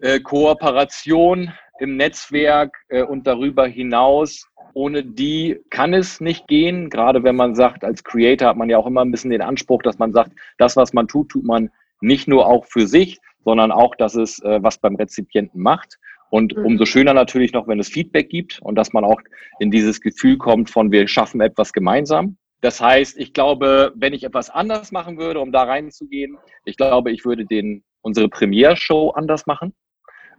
äh, 0.00 0.20
Kooperation 0.20 1.52
im 1.80 1.96
Netzwerk 1.96 2.76
äh, 2.88 3.02
und 3.02 3.26
darüber 3.26 3.66
hinaus. 3.66 4.48
Ohne 4.74 5.04
die 5.04 5.60
kann 5.70 5.94
es 5.94 6.20
nicht 6.20 6.48
gehen. 6.48 6.90
Gerade 6.90 7.22
wenn 7.22 7.36
man 7.36 7.54
sagt, 7.54 7.84
als 7.84 8.02
Creator 8.02 8.48
hat 8.48 8.56
man 8.56 8.68
ja 8.68 8.78
auch 8.78 8.86
immer 8.86 9.02
ein 9.02 9.10
bisschen 9.10 9.30
den 9.30 9.42
Anspruch, 9.42 9.82
dass 9.82 9.98
man 9.98 10.12
sagt, 10.12 10.32
das, 10.58 10.76
was 10.76 10.92
man 10.92 11.06
tut, 11.06 11.28
tut 11.28 11.44
man 11.44 11.70
nicht 12.04 12.28
nur 12.28 12.46
auch 12.46 12.66
für 12.66 12.86
sich, 12.86 13.18
sondern 13.44 13.72
auch, 13.72 13.94
dass 13.96 14.14
es 14.14 14.40
äh, 14.40 14.62
was 14.62 14.78
beim 14.78 14.96
Rezipienten 14.96 15.60
macht. 15.60 15.98
Und 16.30 16.56
mhm. 16.56 16.64
umso 16.64 16.86
schöner 16.86 17.14
natürlich 17.14 17.52
noch, 17.52 17.68
wenn 17.68 17.78
es 17.78 17.88
Feedback 17.88 18.28
gibt 18.28 18.60
und 18.62 18.76
dass 18.76 18.92
man 18.92 19.04
auch 19.04 19.20
in 19.58 19.70
dieses 19.70 20.00
Gefühl 20.00 20.38
kommt 20.38 20.70
von, 20.70 20.90
wir 20.90 21.06
schaffen 21.06 21.40
etwas 21.40 21.72
gemeinsam. 21.72 22.36
Das 22.60 22.80
heißt, 22.80 23.18
ich 23.18 23.34
glaube, 23.34 23.92
wenn 23.94 24.14
ich 24.14 24.24
etwas 24.24 24.48
anders 24.48 24.90
machen 24.90 25.18
würde, 25.18 25.40
um 25.40 25.52
da 25.52 25.64
reinzugehen, 25.64 26.38
ich 26.64 26.76
glaube, 26.76 27.12
ich 27.12 27.24
würde 27.24 27.44
den, 27.44 27.84
unsere 28.00 28.28
Premiere-Show 28.28 29.10
anders 29.10 29.46
machen. 29.46 29.74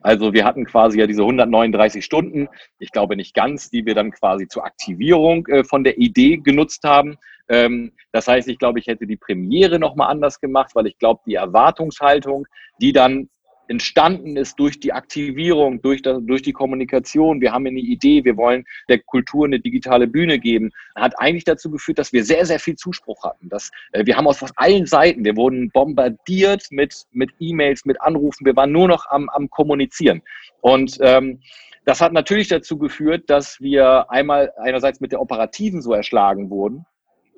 Also 0.06 0.34
wir 0.34 0.46
hatten 0.46 0.66
quasi 0.66 1.00
ja 1.00 1.08
diese 1.08 1.24
139 1.24 2.06
Stunden, 2.06 2.48
ich 2.78 2.92
glaube 2.92 3.16
nicht 3.16 3.34
ganz, 3.34 3.72
die 3.72 3.88
wir 3.88 3.96
dann 3.96 4.12
quasi 4.12 4.48
zur 4.48 4.64
Aktivierung 4.64 5.48
äh, 5.48 5.64
von 5.64 5.84
der 5.84 5.98
Idee 5.98 6.38
genutzt 6.38 6.84
haben. 6.84 7.18
Ähm, 7.50 7.92
das 8.12 8.28
heißt, 8.28 8.48
ich 8.48 8.60
glaube, 8.60 8.78
ich 8.78 8.86
hätte 8.86 9.08
die 9.08 9.18
Premiere 9.18 9.80
nochmal 9.80 10.12
anders 10.12 10.40
gemacht, 10.40 10.76
weil 10.76 10.86
ich 10.86 11.00
glaube, 11.00 11.22
die 11.26 11.34
Erwartungshaltung, 11.34 12.46
die 12.80 12.94
dann 12.94 13.30
entstanden 13.68 14.38
ist 14.38 14.60
durch 14.60 14.80
die 14.80 14.94
Aktivierung, 14.94 15.82
durch, 15.82 16.02
das, 16.02 16.20
durch 16.22 16.42
die 16.42 16.54
Kommunikation. 16.54 17.42
Wir 17.42 17.52
haben 17.52 17.66
eine 17.66 17.80
Idee, 17.80 18.24
wir 18.24 18.38
wollen 18.38 18.66
der 18.90 19.00
Kultur 19.00 19.46
eine 19.46 19.60
digitale 19.60 20.08
Bühne 20.08 20.40
geben, 20.40 20.72
hat 20.96 21.18
eigentlich 21.20 21.44
dazu 21.44 21.72
geführt, 21.72 22.00
dass 22.00 22.14
wir 22.14 22.24
sehr, 22.24 22.46
sehr 22.46 22.60
viel 22.60 22.76
Zuspruch 22.76 23.24
hatten. 23.24 23.50
Dass, 23.50 23.72
äh, 23.92 24.06
wir 24.06 24.18
haben 24.18 24.28
aus 24.28 24.44
allen 24.56 24.86
Seiten, 24.86 25.24
wir 25.26 25.36
wurden 25.36 25.70
bombardiert 25.72 26.68
mit, 26.72 27.06
mit 27.12 27.32
E-Mails, 27.40 27.86
mit 27.86 28.02
Anrufen, 28.02 28.46
wir 28.46 28.56
waren 28.56 28.72
nur 28.72 28.88
noch 28.88 29.06
am, 29.10 29.30
am 29.30 29.50
Kommunizieren. 29.50 30.22
Und 30.62 30.98
ähm, 31.02 31.40
das 31.86 32.02
hat 32.02 32.14
natürlich 32.14 32.48
dazu 32.48 32.78
geführt, 32.78 33.30
dass 33.30 33.60
wir 33.62 34.10
einmal 34.10 34.52
einerseits 34.58 35.00
mit 35.00 35.12
der 35.12 35.22
Operativen 35.22 35.82
so 35.82 35.94
erschlagen 35.94 36.50
wurden, 36.50 36.86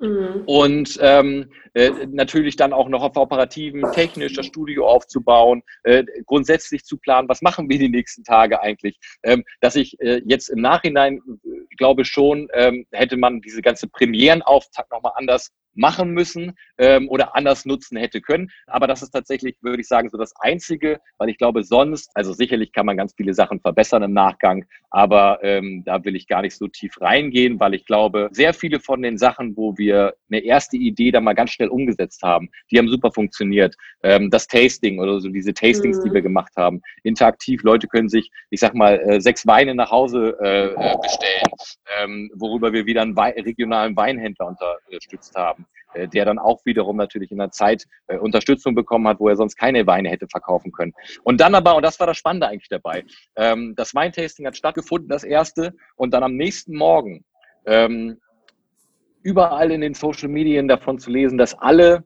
Mhm. 0.00 0.42
Und 0.46 0.98
ähm, 1.00 1.50
äh, 1.74 1.90
natürlich 2.10 2.56
dann 2.56 2.72
auch 2.72 2.88
noch 2.88 3.02
auf 3.02 3.16
operativen, 3.16 3.82
technisch 3.92 4.34
das 4.34 4.46
Studio 4.46 4.86
aufzubauen, 4.86 5.62
äh, 5.82 6.04
grundsätzlich 6.26 6.84
zu 6.84 6.98
planen, 6.98 7.28
was 7.28 7.42
machen 7.42 7.68
wir 7.68 7.78
die 7.78 7.88
nächsten 7.88 8.22
Tage 8.24 8.60
eigentlich. 8.60 8.98
Ähm, 9.22 9.44
dass 9.60 9.76
ich 9.76 10.00
äh, 10.00 10.22
jetzt 10.24 10.48
im 10.48 10.60
Nachhinein 10.60 11.16
äh, 11.16 11.76
glaube 11.76 12.04
schon, 12.04 12.48
ähm, 12.52 12.86
hätte 12.92 13.16
man 13.16 13.40
diese 13.40 13.62
ganze 13.62 13.88
Premierenauftakt 13.88 14.90
nochmal 14.92 15.12
anders 15.16 15.50
machen 15.74 16.10
müssen 16.10 16.52
ähm, 16.78 17.08
oder 17.08 17.36
anders 17.36 17.64
nutzen 17.64 17.96
hätte 17.96 18.20
können. 18.20 18.50
Aber 18.66 18.86
das 18.86 19.02
ist 19.02 19.10
tatsächlich, 19.10 19.56
würde 19.60 19.80
ich 19.80 19.88
sagen, 19.88 20.08
so 20.08 20.18
das 20.18 20.34
Einzige, 20.40 21.00
weil 21.18 21.28
ich 21.28 21.38
glaube, 21.38 21.64
sonst, 21.64 22.10
also 22.14 22.32
sicherlich 22.32 22.72
kann 22.72 22.86
man 22.86 22.96
ganz 22.96 23.14
viele 23.16 23.34
Sachen 23.34 23.60
verbessern 23.60 24.02
im 24.02 24.12
Nachgang, 24.12 24.64
aber 24.90 25.38
ähm, 25.42 25.82
da 25.84 26.04
will 26.04 26.16
ich 26.16 26.26
gar 26.26 26.42
nicht 26.42 26.56
so 26.56 26.66
tief 26.68 27.00
reingehen, 27.00 27.60
weil 27.60 27.74
ich 27.74 27.84
glaube, 27.86 28.28
sehr 28.32 28.54
viele 28.54 28.80
von 28.80 29.02
den 29.02 29.18
Sachen, 29.18 29.56
wo 29.56 29.76
wir 29.76 30.14
eine 30.30 30.40
erste 30.40 30.76
Idee 30.76 31.10
da 31.10 31.20
mal 31.20 31.34
ganz 31.34 31.50
schnell 31.50 31.68
umgesetzt 31.68 32.22
haben, 32.22 32.50
die 32.70 32.78
haben 32.78 32.88
super 32.88 33.12
funktioniert. 33.12 33.74
Ähm, 34.02 34.30
das 34.30 34.46
Tasting 34.46 34.98
oder 34.98 35.20
so 35.20 35.28
diese 35.28 35.54
Tastings, 35.54 35.98
mhm. 35.98 36.04
die 36.04 36.14
wir 36.14 36.22
gemacht 36.22 36.52
haben, 36.56 36.80
interaktiv, 37.02 37.62
Leute 37.62 37.86
können 37.88 38.08
sich, 38.08 38.30
ich 38.50 38.60
sag 38.60 38.74
mal, 38.74 38.98
äh, 39.00 39.20
sechs 39.20 39.46
Weine 39.46 39.74
nach 39.74 39.90
Hause 39.90 40.36
äh, 40.40 40.72
äh 40.72 40.96
bestellen, 41.00 41.52
ähm, 42.00 42.30
worüber 42.34 42.72
wir 42.72 42.86
wieder 42.86 43.02
einen 43.02 43.16
Wei 43.16 43.30
regionalen 43.30 43.96
Weinhändler 43.96 44.56
unterstützt 44.86 45.34
haben. 45.36 45.57
Äh, 45.94 46.08
der 46.08 46.24
dann 46.24 46.38
auch 46.38 46.64
wiederum 46.64 46.96
natürlich 46.96 47.30
in 47.30 47.38
der 47.38 47.50
Zeit 47.50 47.86
äh, 48.08 48.18
Unterstützung 48.18 48.74
bekommen 48.74 49.08
hat, 49.08 49.20
wo 49.20 49.28
er 49.28 49.36
sonst 49.36 49.56
keine 49.56 49.86
Weine 49.86 50.10
hätte 50.10 50.26
verkaufen 50.28 50.70
können. 50.70 50.92
Und 51.24 51.40
dann 51.40 51.54
aber, 51.54 51.76
und 51.76 51.82
das 51.82 51.98
war 51.98 52.06
das 52.06 52.18
Spannende 52.18 52.46
eigentlich 52.46 52.68
dabei, 52.68 53.04
ähm, 53.36 53.74
das 53.74 53.94
Weintasting 53.94 54.46
hat 54.46 54.56
stattgefunden, 54.56 55.08
das 55.08 55.24
erste, 55.24 55.74
und 55.96 56.12
dann 56.12 56.22
am 56.22 56.36
nächsten 56.36 56.76
Morgen 56.76 57.24
ähm, 57.64 58.18
überall 59.22 59.70
in 59.70 59.80
den 59.80 59.94
Social 59.94 60.28
Medien 60.28 60.68
davon 60.68 60.98
zu 60.98 61.10
lesen, 61.10 61.38
dass 61.38 61.58
alle 61.58 62.04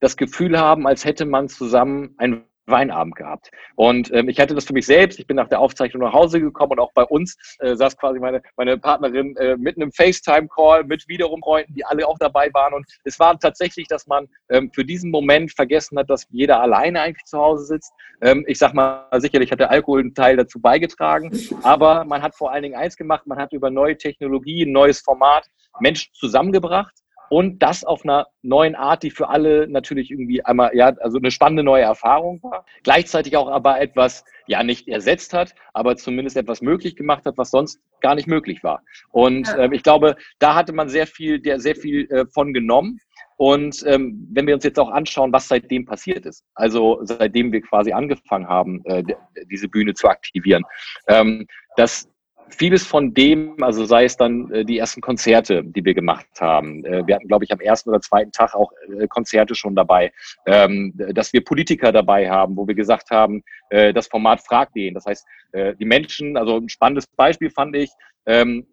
das 0.00 0.16
Gefühl 0.16 0.58
haben, 0.58 0.86
als 0.86 1.04
hätte 1.04 1.26
man 1.26 1.48
zusammen 1.48 2.14
ein 2.18 2.44
Weinabend 2.70 3.16
gehabt. 3.16 3.50
Und 3.76 4.12
ähm, 4.12 4.28
ich 4.28 4.40
hatte 4.40 4.54
das 4.54 4.64
für 4.64 4.72
mich 4.72 4.86
selbst. 4.86 5.18
Ich 5.18 5.26
bin 5.26 5.36
nach 5.36 5.48
der 5.48 5.60
Aufzeichnung 5.60 6.02
nach 6.02 6.12
Hause 6.12 6.40
gekommen 6.40 6.72
und 6.72 6.80
auch 6.80 6.92
bei 6.92 7.04
uns 7.04 7.36
äh, 7.60 7.74
saß 7.74 7.96
quasi 7.96 8.18
meine, 8.18 8.42
meine 8.56 8.78
Partnerin 8.78 9.36
äh, 9.36 9.56
mit 9.56 9.76
einem 9.76 9.92
FaceTime-Call 9.92 10.84
mit 10.84 11.06
wiederum 11.08 11.40
Freunden, 11.42 11.74
die 11.74 11.84
alle 11.84 12.06
auch 12.06 12.18
dabei 12.18 12.48
waren. 12.54 12.74
Und 12.74 12.86
es 13.04 13.18
war 13.18 13.38
tatsächlich, 13.38 13.88
dass 13.88 14.06
man 14.06 14.28
ähm, 14.48 14.70
für 14.72 14.84
diesen 14.84 15.10
Moment 15.10 15.52
vergessen 15.52 15.98
hat, 15.98 16.08
dass 16.08 16.26
jeder 16.30 16.60
alleine 16.60 17.00
eigentlich 17.00 17.24
zu 17.24 17.38
Hause 17.38 17.64
sitzt. 17.64 17.92
Ähm, 18.20 18.44
ich 18.46 18.58
sag 18.58 18.74
mal, 18.74 19.06
sicherlich 19.18 19.50
hat 19.50 19.60
der 19.60 19.70
Alkohol 19.70 20.00
einen 20.00 20.14
Teil 20.14 20.36
dazu 20.36 20.60
beigetragen, 20.60 21.30
aber 21.62 22.04
man 22.04 22.22
hat 22.22 22.34
vor 22.34 22.52
allen 22.52 22.62
Dingen 22.62 22.76
eins 22.76 22.96
gemacht, 22.96 23.26
man 23.26 23.38
hat 23.38 23.52
über 23.52 23.70
neue 23.70 23.96
Technologie, 23.96 24.64
ein 24.64 24.72
neues 24.72 25.00
Format 25.00 25.46
Menschen 25.80 26.12
zusammengebracht 26.14 26.94
und 27.30 27.62
das 27.62 27.84
auf 27.84 28.02
einer 28.04 28.26
neuen 28.42 28.74
Art, 28.74 29.04
die 29.04 29.12
für 29.12 29.28
alle 29.28 29.68
natürlich 29.68 30.10
irgendwie 30.10 30.44
einmal, 30.44 30.72
ja, 30.74 30.88
also 30.98 31.18
eine 31.18 31.30
spannende 31.30 31.62
neue 31.62 31.84
Erfahrung 31.84 32.42
war. 32.42 32.66
Gleichzeitig 32.82 33.36
auch 33.36 33.48
aber 33.48 33.80
etwas, 33.80 34.24
ja, 34.48 34.64
nicht 34.64 34.88
ersetzt 34.88 35.32
hat, 35.32 35.54
aber 35.72 35.96
zumindest 35.96 36.36
etwas 36.36 36.60
möglich 36.60 36.96
gemacht 36.96 37.24
hat, 37.26 37.38
was 37.38 37.52
sonst 37.52 37.80
gar 38.00 38.16
nicht 38.16 38.26
möglich 38.26 38.64
war. 38.64 38.82
Und 39.12 39.54
ähm, 39.56 39.72
ich 39.72 39.84
glaube, 39.84 40.16
da 40.40 40.56
hatte 40.56 40.72
man 40.72 40.88
sehr 40.88 41.06
viel, 41.06 41.40
der 41.40 41.60
sehr 41.60 41.76
viel 41.76 42.10
äh, 42.10 42.26
von 42.26 42.52
genommen. 42.52 42.98
Und 43.36 43.84
ähm, 43.86 44.26
wenn 44.32 44.48
wir 44.48 44.54
uns 44.54 44.64
jetzt 44.64 44.80
auch 44.80 44.90
anschauen, 44.90 45.32
was 45.32 45.46
seitdem 45.46 45.86
passiert 45.86 46.26
ist, 46.26 46.44
also 46.56 46.98
seitdem 47.04 47.52
wir 47.52 47.62
quasi 47.62 47.92
angefangen 47.92 48.48
haben, 48.48 48.84
äh, 48.86 49.04
diese 49.48 49.68
Bühne 49.68 49.94
zu 49.94 50.08
aktivieren, 50.08 50.64
ähm, 51.06 51.46
das 51.76 52.09
vieles 52.54 52.86
von 52.86 53.14
dem, 53.14 53.62
also 53.62 53.84
sei 53.84 54.04
es 54.04 54.16
dann 54.16 54.50
äh, 54.52 54.64
die 54.64 54.78
ersten 54.78 55.00
Konzerte, 55.00 55.62
die 55.64 55.84
wir 55.84 55.94
gemacht 55.94 56.26
haben. 56.40 56.84
Äh, 56.84 57.06
wir 57.06 57.16
hatten, 57.16 57.28
glaube 57.28 57.44
ich, 57.44 57.52
am 57.52 57.60
ersten 57.60 57.90
oder 57.90 58.00
zweiten 58.00 58.32
Tag 58.32 58.54
auch 58.54 58.72
äh, 58.98 59.06
Konzerte 59.08 59.54
schon 59.54 59.74
dabei, 59.74 60.12
ähm, 60.46 60.92
dass 60.96 61.32
wir 61.32 61.44
Politiker 61.44 61.92
dabei 61.92 62.30
haben, 62.30 62.56
wo 62.56 62.66
wir 62.66 62.74
gesagt 62.74 63.10
haben, 63.10 63.42
äh, 63.70 63.92
das 63.92 64.08
Format 64.08 64.40
fragt 64.40 64.76
den. 64.76 64.94
Das 64.94 65.06
heißt, 65.06 65.26
äh, 65.52 65.74
die 65.76 65.84
Menschen, 65.84 66.36
also 66.36 66.58
ein 66.58 66.68
spannendes 66.68 67.06
Beispiel 67.06 67.50
fand 67.50 67.76
ich, 67.76 67.90
ähm, 68.26 68.66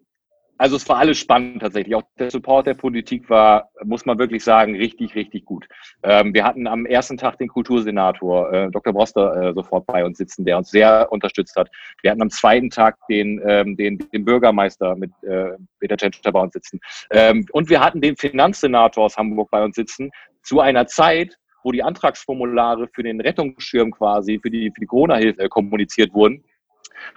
also 0.58 0.76
es 0.76 0.88
war 0.88 0.98
alles 0.98 1.18
spannend 1.18 1.60
tatsächlich. 1.60 1.94
Auch 1.94 2.02
der 2.18 2.30
Support 2.30 2.66
der 2.66 2.74
Politik 2.74 3.30
war, 3.30 3.70
muss 3.84 4.04
man 4.04 4.18
wirklich 4.18 4.42
sagen, 4.42 4.74
richtig, 4.74 5.14
richtig 5.14 5.44
gut. 5.44 5.68
Ähm, 6.02 6.34
wir 6.34 6.44
hatten 6.44 6.66
am 6.66 6.84
ersten 6.84 7.16
Tag 7.16 7.38
den 7.38 7.48
Kultursenator, 7.48 8.52
äh, 8.52 8.70
Dr. 8.70 8.92
Broster, 8.92 9.50
äh, 9.50 9.54
sofort 9.54 9.86
bei 9.86 10.04
uns 10.04 10.18
sitzen, 10.18 10.44
der 10.44 10.58
uns 10.58 10.70
sehr 10.70 11.10
unterstützt 11.10 11.56
hat. 11.56 11.70
Wir 12.02 12.10
hatten 12.10 12.22
am 12.22 12.30
zweiten 12.30 12.70
Tag 12.70 12.96
den, 13.08 13.40
ähm, 13.46 13.76
den, 13.76 13.98
den 14.12 14.24
Bürgermeister 14.24 14.96
mit 14.96 15.12
äh, 15.22 15.52
Peter 15.78 15.96
Tschentscher 15.96 16.32
bei 16.32 16.40
uns 16.40 16.52
sitzen. 16.52 16.80
Ähm, 17.10 17.46
und 17.52 17.70
wir 17.70 17.80
hatten 17.80 18.00
den 18.00 18.16
Finanzsenator 18.16 19.04
aus 19.04 19.16
Hamburg 19.16 19.50
bei 19.50 19.64
uns 19.64 19.76
sitzen, 19.76 20.10
zu 20.42 20.60
einer 20.60 20.86
Zeit, 20.86 21.38
wo 21.62 21.72
die 21.72 21.82
Antragsformulare 21.82 22.88
für 22.92 23.02
den 23.02 23.20
Rettungsschirm 23.20 23.92
quasi, 23.92 24.40
für 24.42 24.50
die, 24.50 24.70
für 24.74 24.80
die 24.80 24.86
Corona-Hilfe 24.86 25.48
kommuniziert 25.48 26.14
wurden 26.14 26.42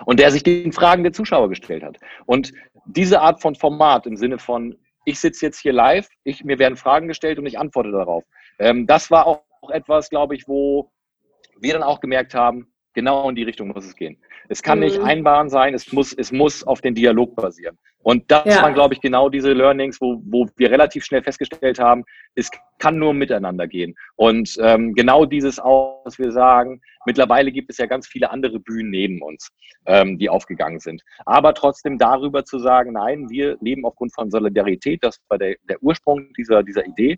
und 0.05 0.19
der 0.19 0.31
sich 0.31 0.43
den 0.43 0.71
Fragen 0.71 1.03
der 1.03 1.13
Zuschauer 1.13 1.49
gestellt 1.49 1.83
hat. 1.83 1.97
Und 2.25 2.51
diese 2.85 3.21
Art 3.21 3.41
von 3.41 3.55
Format 3.55 4.05
im 4.05 4.17
Sinne 4.17 4.37
von, 4.37 4.77
ich 5.05 5.19
sitze 5.19 5.45
jetzt 5.45 5.59
hier 5.59 5.73
live, 5.73 6.07
ich, 6.23 6.43
mir 6.43 6.59
werden 6.59 6.77
Fragen 6.77 7.07
gestellt 7.07 7.39
und 7.39 7.45
ich 7.45 7.57
antworte 7.57 7.91
darauf. 7.91 8.23
Ähm, 8.59 8.87
das 8.87 9.11
war 9.11 9.27
auch 9.27 9.43
etwas, 9.69 10.09
glaube 10.09 10.35
ich, 10.35 10.47
wo 10.47 10.91
wir 11.59 11.73
dann 11.73 11.83
auch 11.83 11.99
gemerkt 11.99 12.33
haben, 12.33 12.73
genau 12.93 13.29
in 13.29 13.35
die 13.35 13.43
Richtung 13.43 13.69
muss 13.69 13.85
es 13.85 13.95
gehen. 13.95 14.17
Es 14.49 14.61
kann 14.61 14.79
mhm. 14.79 14.85
nicht 14.85 14.99
einbahn 14.99 15.49
sein, 15.49 15.73
es 15.73 15.91
muss, 15.91 16.13
es 16.13 16.31
muss 16.31 16.63
auf 16.63 16.81
den 16.81 16.95
Dialog 16.95 17.35
basieren. 17.35 17.77
Und 18.03 18.31
das 18.31 18.45
ja. 18.45 18.63
waren, 18.63 18.73
glaube 18.73 18.95
ich, 18.95 19.01
genau 19.01 19.29
diese 19.29 19.53
Learnings, 19.53 20.01
wo, 20.01 20.21
wo 20.25 20.47
wir 20.57 20.71
relativ 20.71 21.05
schnell 21.05 21.21
festgestellt 21.21 21.79
haben, 21.79 22.03
es 22.33 22.49
kann 22.79 22.97
nur 22.97 23.13
miteinander 23.13 23.67
gehen. 23.67 23.95
Und 24.15 24.57
ähm, 24.59 24.93
genau 24.93 25.25
dieses 25.25 25.59
auch, 25.59 26.01
was 26.03 26.17
wir 26.17 26.31
sagen, 26.31 26.81
mittlerweile 27.05 27.51
gibt 27.51 27.69
es 27.69 27.77
ja 27.77 27.85
ganz 27.85 28.07
viele 28.07 28.31
andere 28.31 28.59
Bühnen 28.59 28.89
neben 28.89 29.21
uns, 29.21 29.49
ähm, 29.85 30.17
die 30.17 30.29
aufgegangen 30.29 30.79
sind. 30.79 31.03
Aber 31.25 31.53
trotzdem 31.53 31.99
darüber 31.99 32.43
zu 32.43 32.57
sagen, 32.57 32.93
nein, 32.93 33.29
wir 33.29 33.57
leben 33.61 33.85
aufgrund 33.85 34.13
von 34.15 34.31
Solidarität, 34.31 35.03
das 35.03 35.21
war 35.27 35.37
der, 35.37 35.55
der 35.69 35.81
Ursprung 35.83 36.33
dieser, 36.33 36.63
dieser 36.63 36.85
Idee, 36.85 37.17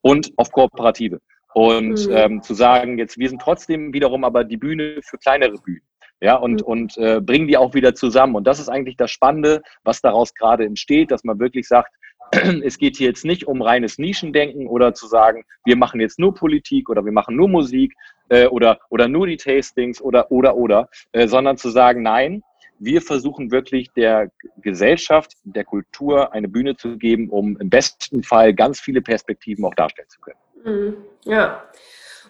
und 0.00 0.32
auf 0.36 0.50
Kooperative. 0.50 1.20
Und 1.54 2.08
mhm. 2.08 2.12
ähm, 2.12 2.42
zu 2.42 2.52
sagen, 2.52 2.98
jetzt 2.98 3.18
wir 3.18 3.28
sind 3.28 3.40
trotzdem 3.40 3.92
wiederum 3.92 4.24
aber 4.24 4.44
die 4.44 4.56
Bühne 4.56 5.00
für 5.02 5.18
kleinere 5.18 5.56
Bühnen 5.58 5.82
ja, 6.20 6.36
und, 6.36 6.62
mhm. 6.62 6.66
und 6.66 6.98
äh, 6.98 7.20
bringen 7.20 7.46
die 7.48 7.56
auch 7.56 7.74
wieder 7.74 7.94
zusammen. 7.94 8.34
Und 8.34 8.46
das 8.46 8.58
ist 8.58 8.68
eigentlich 8.68 8.96
das 8.96 9.10
Spannende, 9.10 9.62
was 9.82 10.00
daraus 10.00 10.34
gerade 10.34 10.64
entsteht, 10.64 11.10
dass 11.10 11.22
man 11.24 11.38
wirklich 11.38 11.68
sagt, 11.68 11.94
es 12.64 12.78
geht 12.78 12.96
hier 12.96 13.08
jetzt 13.08 13.24
nicht 13.24 13.46
um 13.46 13.62
reines 13.62 13.98
Nischendenken 13.98 14.66
oder 14.66 14.94
zu 14.94 15.06
sagen, 15.06 15.44
wir 15.64 15.76
machen 15.76 16.00
jetzt 16.00 16.18
nur 16.18 16.34
Politik 16.34 16.88
oder 16.88 17.04
wir 17.04 17.12
machen 17.12 17.36
nur 17.36 17.48
Musik 17.48 17.94
äh, 18.30 18.46
oder, 18.46 18.80
oder 18.90 19.08
nur 19.08 19.26
die 19.26 19.36
Tastings 19.36 20.00
oder, 20.00 20.30
oder, 20.32 20.56
oder, 20.56 20.88
äh, 21.12 21.28
sondern 21.28 21.56
zu 21.56 21.68
sagen, 21.68 22.02
nein, 22.02 22.42
wir 22.78 23.02
versuchen 23.02 23.50
wirklich 23.50 23.92
der 23.92 24.30
Gesellschaft, 24.62 25.32
der 25.44 25.64
Kultur 25.64 26.32
eine 26.32 26.48
Bühne 26.48 26.76
zu 26.76 26.96
geben, 26.96 27.28
um 27.28 27.56
im 27.58 27.70
besten 27.70 28.22
Fall 28.22 28.54
ganz 28.54 28.80
viele 28.80 29.00
Perspektiven 29.00 29.64
auch 29.64 29.74
darstellen 29.74 30.08
zu 30.08 30.20
können. 30.20 30.38
Mhm. 30.64 30.96
Ja. 31.24 31.62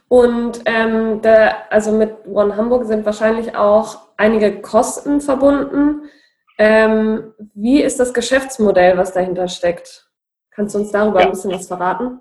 Und 0.09 0.63
ähm, 0.67 1.23
der, 1.23 1.73
also 1.73 1.93
mit 1.93 2.27
One 2.27 2.57
Hamburg 2.57 2.85
sind 2.85 3.07
wahrscheinlich 3.07 3.57
auch 3.57 4.09
einige 4.17 4.61
Kosten 4.61 5.21
verbunden. 5.21 6.11
Ähm, 6.59 7.33
wie 7.55 7.83
ist 7.83 7.99
das 7.99 8.15
Geschäftsmodell, 8.15 8.97
was 8.97 9.13
dahinter 9.13 9.49
steckt? 9.49 10.09
Kannst 10.51 10.75
du 10.75 10.81
uns 10.81 10.93
darüber 10.93 11.21
ja. 11.21 11.27
ein 11.27 11.33
bisschen 11.33 11.51
was 11.51 11.67
verraten? 11.67 12.21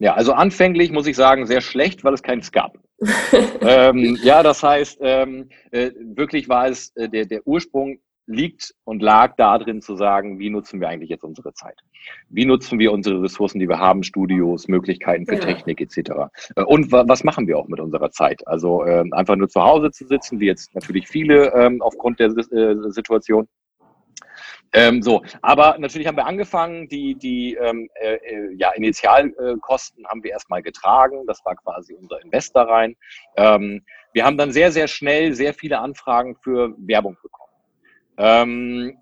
Ja, 0.00 0.14
also 0.14 0.32
anfänglich 0.32 0.90
muss 0.90 1.06
ich 1.06 1.16
sagen, 1.16 1.46
sehr 1.46 1.60
schlecht, 1.60 2.04
weil 2.04 2.14
es 2.14 2.22
keins 2.22 2.50
gab. 2.52 2.78
ähm, 3.60 4.18
ja, 4.22 4.42
das 4.42 4.62
heißt, 4.62 4.98
ähm, 5.02 5.50
äh, 5.70 5.92
wirklich 6.00 6.48
war 6.48 6.68
es 6.68 6.90
äh, 6.96 7.08
der, 7.08 7.26
der 7.26 7.46
Ursprung 7.46 8.00
liegt 8.28 8.74
und 8.84 9.02
lag 9.02 9.34
darin 9.36 9.80
zu 9.80 9.96
sagen, 9.96 10.38
wie 10.38 10.50
nutzen 10.50 10.80
wir 10.80 10.88
eigentlich 10.88 11.08
jetzt 11.08 11.24
unsere 11.24 11.54
Zeit? 11.54 11.80
Wie 12.28 12.44
nutzen 12.44 12.78
wir 12.78 12.92
unsere 12.92 13.22
Ressourcen, 13.22 13.58
die 13.58 13.68
wir 13.68 13.78
haben, 13.78 14.02
Studios, 14.02 14.68
Möglichkeiten 14.68 15.26
für 15.26 15.36
ja. 15.36 15.40
Technik 15.40 15.80
etc. 15.80 16.10
Äh, 16.54 16.62
und 16.62 16.92
was 16.92 17.24
machen 17.24 17.46
wir 17.46 17.58
auch 17.58 17.68
mit 17.68 17.80
unserer 17.80 18.10
Zeit? 18.10 18.46
Also 18.46 18.84
äh, 18.84 19.04
einfach 19.12 19.36
nur 19.36 19.48
zu 19.48 19.62
Hause 19.62 19.90
zu 19.90 20.06
sitzen, 20.06 20.38
wie 20.40 20.46
jetzt 20.46 20.74
natürlich 20.74 21.08
viele 21.08 21.52
ähm, 21.54 21.80
aufgrund 21.80 22.20
der 22.20 22.28
äh, 22.28 22.90
Situation. 22.90 23.48
Ähm, 24.74 25.02
so, 25.02 25.22
aber 25.40 25.76
natürlich 25.78 26.06
haben 26.06 26.18
wir 26.18 26.26
angefangen, 26.26 26.88
die, 26.88 27.14
die 27.14 27.54
ähm, 27.54 27.88
äh, 27.94 28.16
äh 28.16 28.54
ja, 28.56 28.70
Initialkosten 28.72 30.06
haben 30.06 30.22
wir 30.22 30.32
erstmal 30.32 30.62
getragen. 30.62 31.24
Das 31.26 31.42
war 31.46 31.56
quasi 31.56 31.94
unser 31.94 32.22
Investor 32.22 32.62
rein. 32.64 32.94
Ähm, 33.36 33.82
wir 34.12 34.26
haben 34.26 34.36
dann 34.36 34.52
sehr, 34.52 34.70
sehr 34.70 34.86
schnell 34.86 35.32
sehr 35.32 35.54
viele 35.54 35.78
Anfragen 35.78 36.36
für 36.36 36.74
Werbung 36.76 37.16
bekommen. 37.22 37.47
Ähm, 38.18 38.96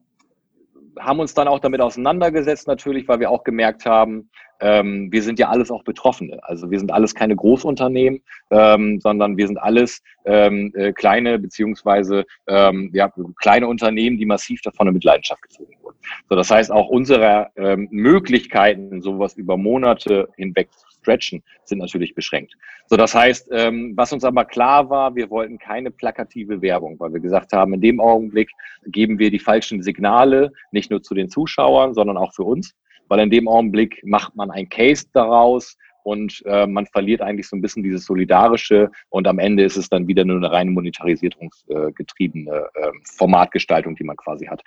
haben 0.99 1.21
uns 1.21 1.35
dann 1.35 1.49
auch 1.49 1.61
damit 1.61 1.81
auseinandergesetzt, 1.81 2.67
natürlich, 2.67 3.07
weil 3.09 3.21
wir 3.21 3.31
auch 3.31 3.45
gemerkt 3.45 3.85
haben, 3.87 4.31
ähm, 4.61 5.13
wir 5.13 5.23
sind 5.23 5.39
ja 5.39 5.49
alles 5.49 5.71
auch 5.71 5.85
Betroffene. 5.85 6.39
Also 6.43 6.71
wir 6.71 6.79
sind 6.79 6.91
alles 6.91 7.15
keine 7.15 7.37
Großunternehmen, 7.37 8.23
ähm, 8.51 9.01
sondern 9.01 9.37
wir 9.37 9.47
sind 9.47 9.59
alles 9.59 10.03
ähm, 10.25 10.73
äh, 10.75 10.93
kleine 10.93 11.39
beziehungsweise 11.39 12.25
ähm, 12.47 12.91
ja, 12.95 13.13
kleine 13.41 13.69
Unternehmen, 13.69 14.17
die 14.17 14.27
massiv 14.27 14.63
davon 14.63 14.89
in 14.89 14.95
Mitleidenschaft 14.95 15.43
gezogen 15.43 15.75
wurden. 15.83 15.99
So, 16.29 16.37
das 16.37 16.51
heißt, 16.51 16.73
auch 16.73 16.89
unsere 16.89 17.49
ähm, 17.57 17.89
Möglichkeiten, 17.91 19.03
sowas 19.03 19.35
über 19.35 19.57
Monate 19.57 20.29
hinweg 20.37 20.73
zu 20.73 20.86
stretchen, 21.07 21.43
sind 21.65 21.79
natürlich 21.79 22.15
beschränkt. 22.15 22.55
So, 22.87 22.97
das 22.97 23.15
heißt, 23.15 23.49
ähm, 23.53 23.93
was 23.97 24.13
uns 24.13 24.25
aber 24.25 24.45
klar 24.45 24.91
war, 24.91 25.15
wir 25.15 25.31
wollten 25.31 25.59
keine 25.59 25.91
plakative 25.91 26.61
Werbung, 26.63 26.99
weil 26.99 27.13
wir 27.13 27.21
gesagt 27.21 27.53
haben, 27.53 27.75
in 27.75 27.81
dem 27.81 28.01
Augenblick 28.01 28.51
geben 28.87 29.19
wir 29.19 29.31
die 29.31 29.39
falschen 29.39 29.83
Signale, 29.83 30.53
nicht 30.73 30.91
nur 30.91 31.03
zu 31.03 31.15
den 31.15 31.29
Zuschauern, 31.29 31.95
sondern 31.95 32.17
auch 32.17 32.35
für 32.35 32.45
uns 32.45 32.75
weil 33.09 33.21
in 33.21 33.31
dem 33.31 33.47
Augenblick 33.47 34.03
macht 34.05 34.35
man 34.35 34.51
ein 34.51 34.69
Case 34.69 35.07
daraus 35.13 35.77
und 36.03 36.43
äh, 36.47 36.67
man 36.67 36.87
verliert 36.87 37.21
eigentlich 37.21 37.49
so 37.49 37.57
ein 37.57 37.61
bisschen 37.61 37.83
dieses 37.83 38.05
Solidarische 38.05 38.91
und 39.11 39.27
am 39.27 39.39
Ende 39.39 39.65
ist 39.65 39.77
es 39.77 39.89
dann 39.89 40.07
wieder 40.07 40.25
nur 40.25 40.37
eine 40.37 40.51
reine 40.51 40.71
monetarisierungsgetriebene 40.71 42.69
äh, 42.75 42.91
Formatgestaltung, 43.17 43.97
die 43.97 44.05
man 44.05 44.17
quasi 44.17 44.47
hat. 44.47 44.63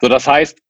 So, 0.00 0.08
das 0.08 0.26
heißt, 0.26 0.60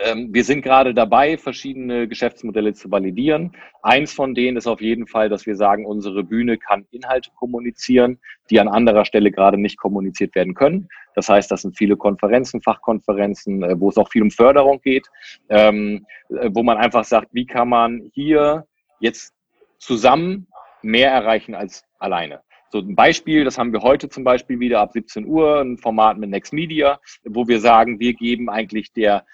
ähm, 0.00 0.28
wir 0.32 0.44
sind 0.44 0.62
gerade 0.62 0.94
dabei, 0.94 1.36
verschiedene 1.36 2.06
Geschäftsmodelle 2.06 2.72
zu 2.72 2.90
validieren. 2.90 3.52
Eins 3.82 4.12
von 4.12 4.34
denen 4.34 4.56
ist 4.56 4.66
auf 4.66 4.80
jeden 4.80 5.06
Fall, 5.06 5.28
dass 5.28 5.46
wir 5.46 5.56
sagen, 5.56 5.86
unsere 5.86 6.22
Bühne 6.22 6.56
kann 6.56 6.86
Inhalte 6.90 7.30
kommunizieren, 7.34 8.18
die 8.50 8.60
an 8.60 8.68
anderer 8.68 9.04
Stelle 9.04 9.32
gerade 9.32 9.58
nicht 9.58 9.76
kommuniziert 9.76 10.34
werden 10.34 10.54
können. 10.54 10.88
Das 11.14 11.28
heißt, 11.28 11.50
das 11.50 11.62
sind 11.62 11.76
viele 11.76 11.96
Konferenzen, 11.96 12.62
Fachkonferenzen, 12.62 13.62
äh, 13.64 13.80
wo 13.80 13.88
es 13.88 13.96
auch 13.96 14.10
viel 14.10 14.22
um 14.22 14.30
Förderung 14.30 14.80
geht, 14.80 15.08
ähm, 15.48 16.06
äh, 16.30 16.50
wo 16.52 16.62
man 16.62 16.76
einfach 16.76 17.04
sagt, 17.04 17.28
wie 17.32 17.46
kann 17.46 17.68
man 17.68 18.10
hier 18.14 18.66
jetzt 19.00 19.34
zusammen 19.78 20.46
mehr 20.82 21.10
erreichen 21.10 21.54
als 21.54 21.84
alleine. 21.98 22.40
So 22.70 22.78
ein 22.80 22.94
Beispiel, 22.94 23.44
das 23.44 23.56
haben 23.56 23.72
wir 23.72 23.80
heute 23.80 24.08
zum 24.10 24.24
Beispiel 24.24 24.60
wieder 24.60 24.80
ab 24.80 24.92
17 24.92 25.26
Uhr, 25.26 25.60
ein 25.60 25.78
Format 25.78 26.18
mit 26.18 26.30
Next 26.30 26.52
Media, 26.52 27.00
wo 27.24 27.48
wir 27.48 27.60
sagen, 27.60 27.98
wir 27.98 28.12
geben 28.12 28.50
eigentlich 28.50 28.92
der 28.92 29.24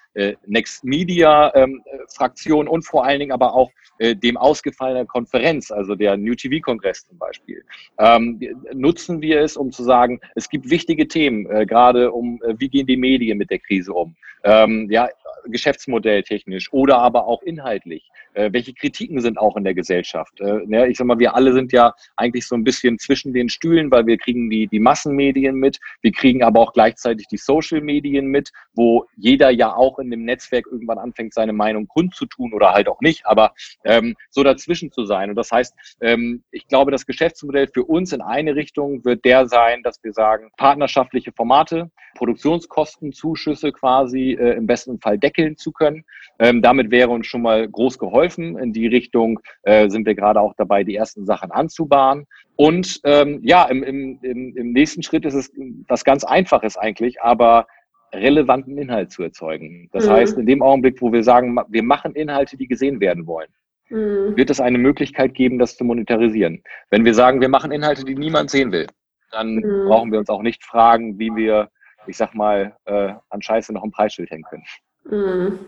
Next 0.45 0.83
Media 0.83 1.53
ähm, 1.55 1.83
Fraktion 2.13 2.67
und 2.67 2.83
vor 2.83 3.05
allen 3.05 3.19
Dingen 3.19 3.31
aber 3.31 3.53
auch 3.53 3.71
äh, 3.99 4.15
dem 4.15 4.37
ausgefallenen 4.37 5.07
Konferenz, 5.07 5.71
also 5.71 5.95
der 5.95 6.17
New 6.17 6.35
TV 6.35 6.61
Kongress 6.61 7.05
zum 7.07 7.17
Beispiel, 7.17 7.63
ähm, 7.97 8.39
nutzen 8.73 9.21
wir 9.21 9.41
es, 9.41 9.55
um 9.55 9.71
zu 9.71 9.83
sagen, 9.83 10.19
es 10.35 10.49
gibt 10.49 10.69
wichtige 10.69 11.07
Themen, 11.07 11.49
äh, 11.49 11.65
gerade 11.65 12.11
um, 12.11 12.41
äh, 12.43 12.55
wie 12.57 12.69
gehen 12.69 12.87
die 12.87 12.97
Medien 12.97 13.37
mit 13.37 13.51
der 13.51 13.59
Krise 13.59 13.93
um, 13.93 14.15
ähm, 14.43 14.87
ja, 14.89 15.09
Geschäftsmodelltechnisch 15.47 16.71
oder 16.73 16.97
aber 16.97 17.27
auch 17.27 17.41
inhaltlich. 17.43 18.09
Äh, 18.33 18.51
welche 18.51 18.73
Kritiken 18.73 19.21
sind 19.21 19.37
auch 19.37 19.55
in 19.55 19.63
der 19.63 19.73
Gesellschaft? 19.73 20.39
Äh, 20.41 20.61
ne, 20.65 20.87
ich 20.87 20.97
sag 20.97 21.07
mal, 21.07 21.19
wir 21.19 21.35
alle 21.35 21.53
sind 21.53 21.71
ja 21.71 21.93
eigentlich 22.17 22.47
so 22.47 22.55
ein 22.55 22.63
bisschen 22.63 22.99
zwischen 22.99 23.33
den 23.33 23.49
Stühlen, 23.49 23.91
weil 23.91 24.05
wir 24.07 24.17
kriegen 24.17 24.49
die, 24.49 24.67
die 24.67 24.79
Massenmedien 24.79 25.55
mit, 25.55 25.79
wir 26.01 26.11
kriegen 26.11 26.43
aber 26.43 26.59
auch 26.59 26.73
gleichzeitig 26.73 27.27
die 27.27 27.37
Social 27.37 27.81
Medien 27.81 28.27
mit, 28.27 28.51
wo 28.73 29.05
jeder 29.15 29.51
ja 29.51 29.73
auch 29.73 29.99
in 29.99 30.04
dem 30.11 30.23
Netzwerk 30.23 30.65
irgendwann 30.71 30.97
anfängt, 30.97 31.33
seine 31.33 31.53
Meinung 31.53 31.87
kundzutun 31.87 32.53
oder 32.53 32.71
halt 32.71 32.87
auch 32.87 33.01
nicht, 33.01 33.25
aber 33.25 33.53
ähm, 33.83 34.15
so 34.29 34.43
dazwischen 34.43 34.91
zu 34.91 35.05
sein. 35.05 35.29
Und 35.29 35.35
das 35.35 35.51
heißt, 35.51 35.75
ähm, 36.01 36.43
ich 36.51 36.67
glaube, 36.67 36.91
das 36.91 37.05
Geschäftsmodell 37.05 37.67
für 37.67 37.83
uns 37.83 38.13
in 38.13 38.21
eine 38.21 38.55
Richtung 38.55 39.03
wird 39.05 39.25
der 39.25 39.47
sein, 39.47 39.83
dass 39.83 40.03
wir 40.03 40.13
sagen, 40.13 40.51
partnerschaftliche 40.57 41.31
Formate, 41.31 41.91
Produktionskostenzuschüsse 42.15 43.71
quasi 43.71 44.31
äh, 44.31 44.55
im 44.55 44.67
besten 44.67 44.99
Fall 44.99 45.17
deckeln 45.17 45.57
zu 45.57 45.71
können. 45.71 46.05
Ähm, 46.39 46.61
damit 46.61 46.91
wäre 46.91 47.09
uns 47.09 47.27
schon 47.27 47.41
mal 47.41 47.67
groß 47.67 47.99
geholfen. 47.99 48.57
In 48.57 48.73
die 48.73 48.87
Richtung 48.87 49.39
äh, 49.63 49.89
sind 49.89 50.05
wir 50.05 50.15
gerade 50.15 50.41
auch 50.41 50.53
dabei, 50.57 50.83
die 50.83 50.95
ersten 50.95 51.25
Sachen 51.25 51.51
anzubahnen. 51.51 52.25
Und 52.55 53.01
ähm, 53.03 53.39
ja, 53.43 53.65
im, 53.65 53.83
im, 53.83 54.19
im 54.21 54.71
nächsten 54.71 55.03
Schritt 55.03 55.25
ist 55.25 55.33
es 55.33 55.51
was 55.87 56.03
ganz 56.03 56.23
Einfaches 56.23 56.77
eigentlich, 56.77 57.21
aber 57.21 57.67
relevanten 58.13 58.77
Inhalt 58.77 59.11
zu 59.11 59.23
erzeugen. 59.23 59.89
Das 59.91 60.05
mhm. 60.05 60.11
heißt, 60.11 60.37
in 60.37 60.45
dem 60.45 60.61
Augenblick, 60.61 61.01
wo 61.01 61.11
wir 61.11 61.23
sagen, 61.23 61.57
wir 61.67 61.83
machen 61.83 62.13
Inhalte, 62.13 62.57
die 62.57 62.67
gesehen 62.67 62.99
werden 62.99 63.27
wollen, 63.27 63.49
mhm. 63.89 64.35
wird 64.35 64.49
es 64.49 64.59
eine 64.59 64.77
Möglichkeit 64.77 65.33
geben, 65.33 65.59
das 65.59 65.77
zu 65.77 65.83
monetarisieren. 65.83 66.63
Wenn 66.89 67.05
wir 67.05 67.13
sagen, 67.13 67.41
wir 67.41 67.49
machen 67.49 67.71
Inhalte, 67.71 68.05
die 68.05 68.15
niemand 68.15 68.49
sehen 68.49 68.71
will, 68.71 68.87
dann 69.31 69.55
mhm. 69.55 69.87
brauchen 69.87 70.11
wir 70.11 70.19
uns 70.19 70.29
auch 70.29 70.41
nicht 70.41 70.63
fragen, 70.63 71.19
wie 71.19 71.35
wir 71.35 71.69
ich 72.07 72.17
sag 72.17 72.33
mal, 72.35 72.75
äh, 72.85 73.13
an 73.29 73.41
Scheiße 73.41 73.73
noch 73.73 73.83
ein 73.83 73.91
Preisschild 73.91 74.29
hängen 74.31 74.43
können. 74.43 74.63
Mhm. 75.05 75.59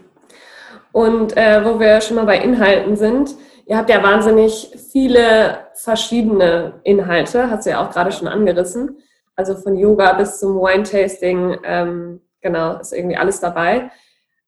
Und 0.91 1.37
äh, 1.37 1.63
wo 1.63 1.79
wir 1.79 2.01
schon 2.01 2.15
mal 2.15 2.25
bei 2.25 2.39
Inhalten 2.39 2.95
sind, 2.95 3.35
ihr 3.65 3.77
habt 3.77 3.89
ja 3.89 4.01
wahnsinnig 4.01 4.73
viele 4.91 5.59
verschiedene 5.73 6.79
Inhalte, 6.83 7.49
hast 7.49 7.65
du 7.65 7.71
ja 7.71 7.85
auch 7.85 7.91
gerade 7.91 8.11
schon 8.11 8.27
angerissen. 8.27 8.97
Also 9.35 9.55
von 9.55 9.75
Yoga 9.75 10.13
bis 10.13 10.39
zum 10.39 10.55
Wine-Tasting, 10.55 11.57
ähm, 11.63 12.21
genau, 12.47 12.79
ist 12.79 12.93
irgendwie 12.93 13.17
alles 13.17 13.39
dabei. 13.39 13.91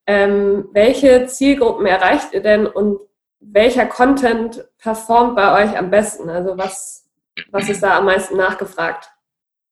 Ähm, 0.08 0.70
welche 0.72 1.28
Zielgruppen 1.28 1.86
erreicht 1.86 2.34
ihr 2.34 2.42
denn 2.42 2.66
und 2.66 3.00
welcher 3.42 3.86
Content 3.86 4.66
performt 4.78 5.36
bei 5.36 5.64
euch 5.64 5.78
am 5.78 5.90
besten? 5.90 6.30
Also 6.30 6.58
was, 6.58 7.10
was 7.52 7.70
ist 7.70 7.84
da 7.84 7.98
am 7.98 8.06
meisten 8.06 8.38
nachgefragt? 8.38 9.10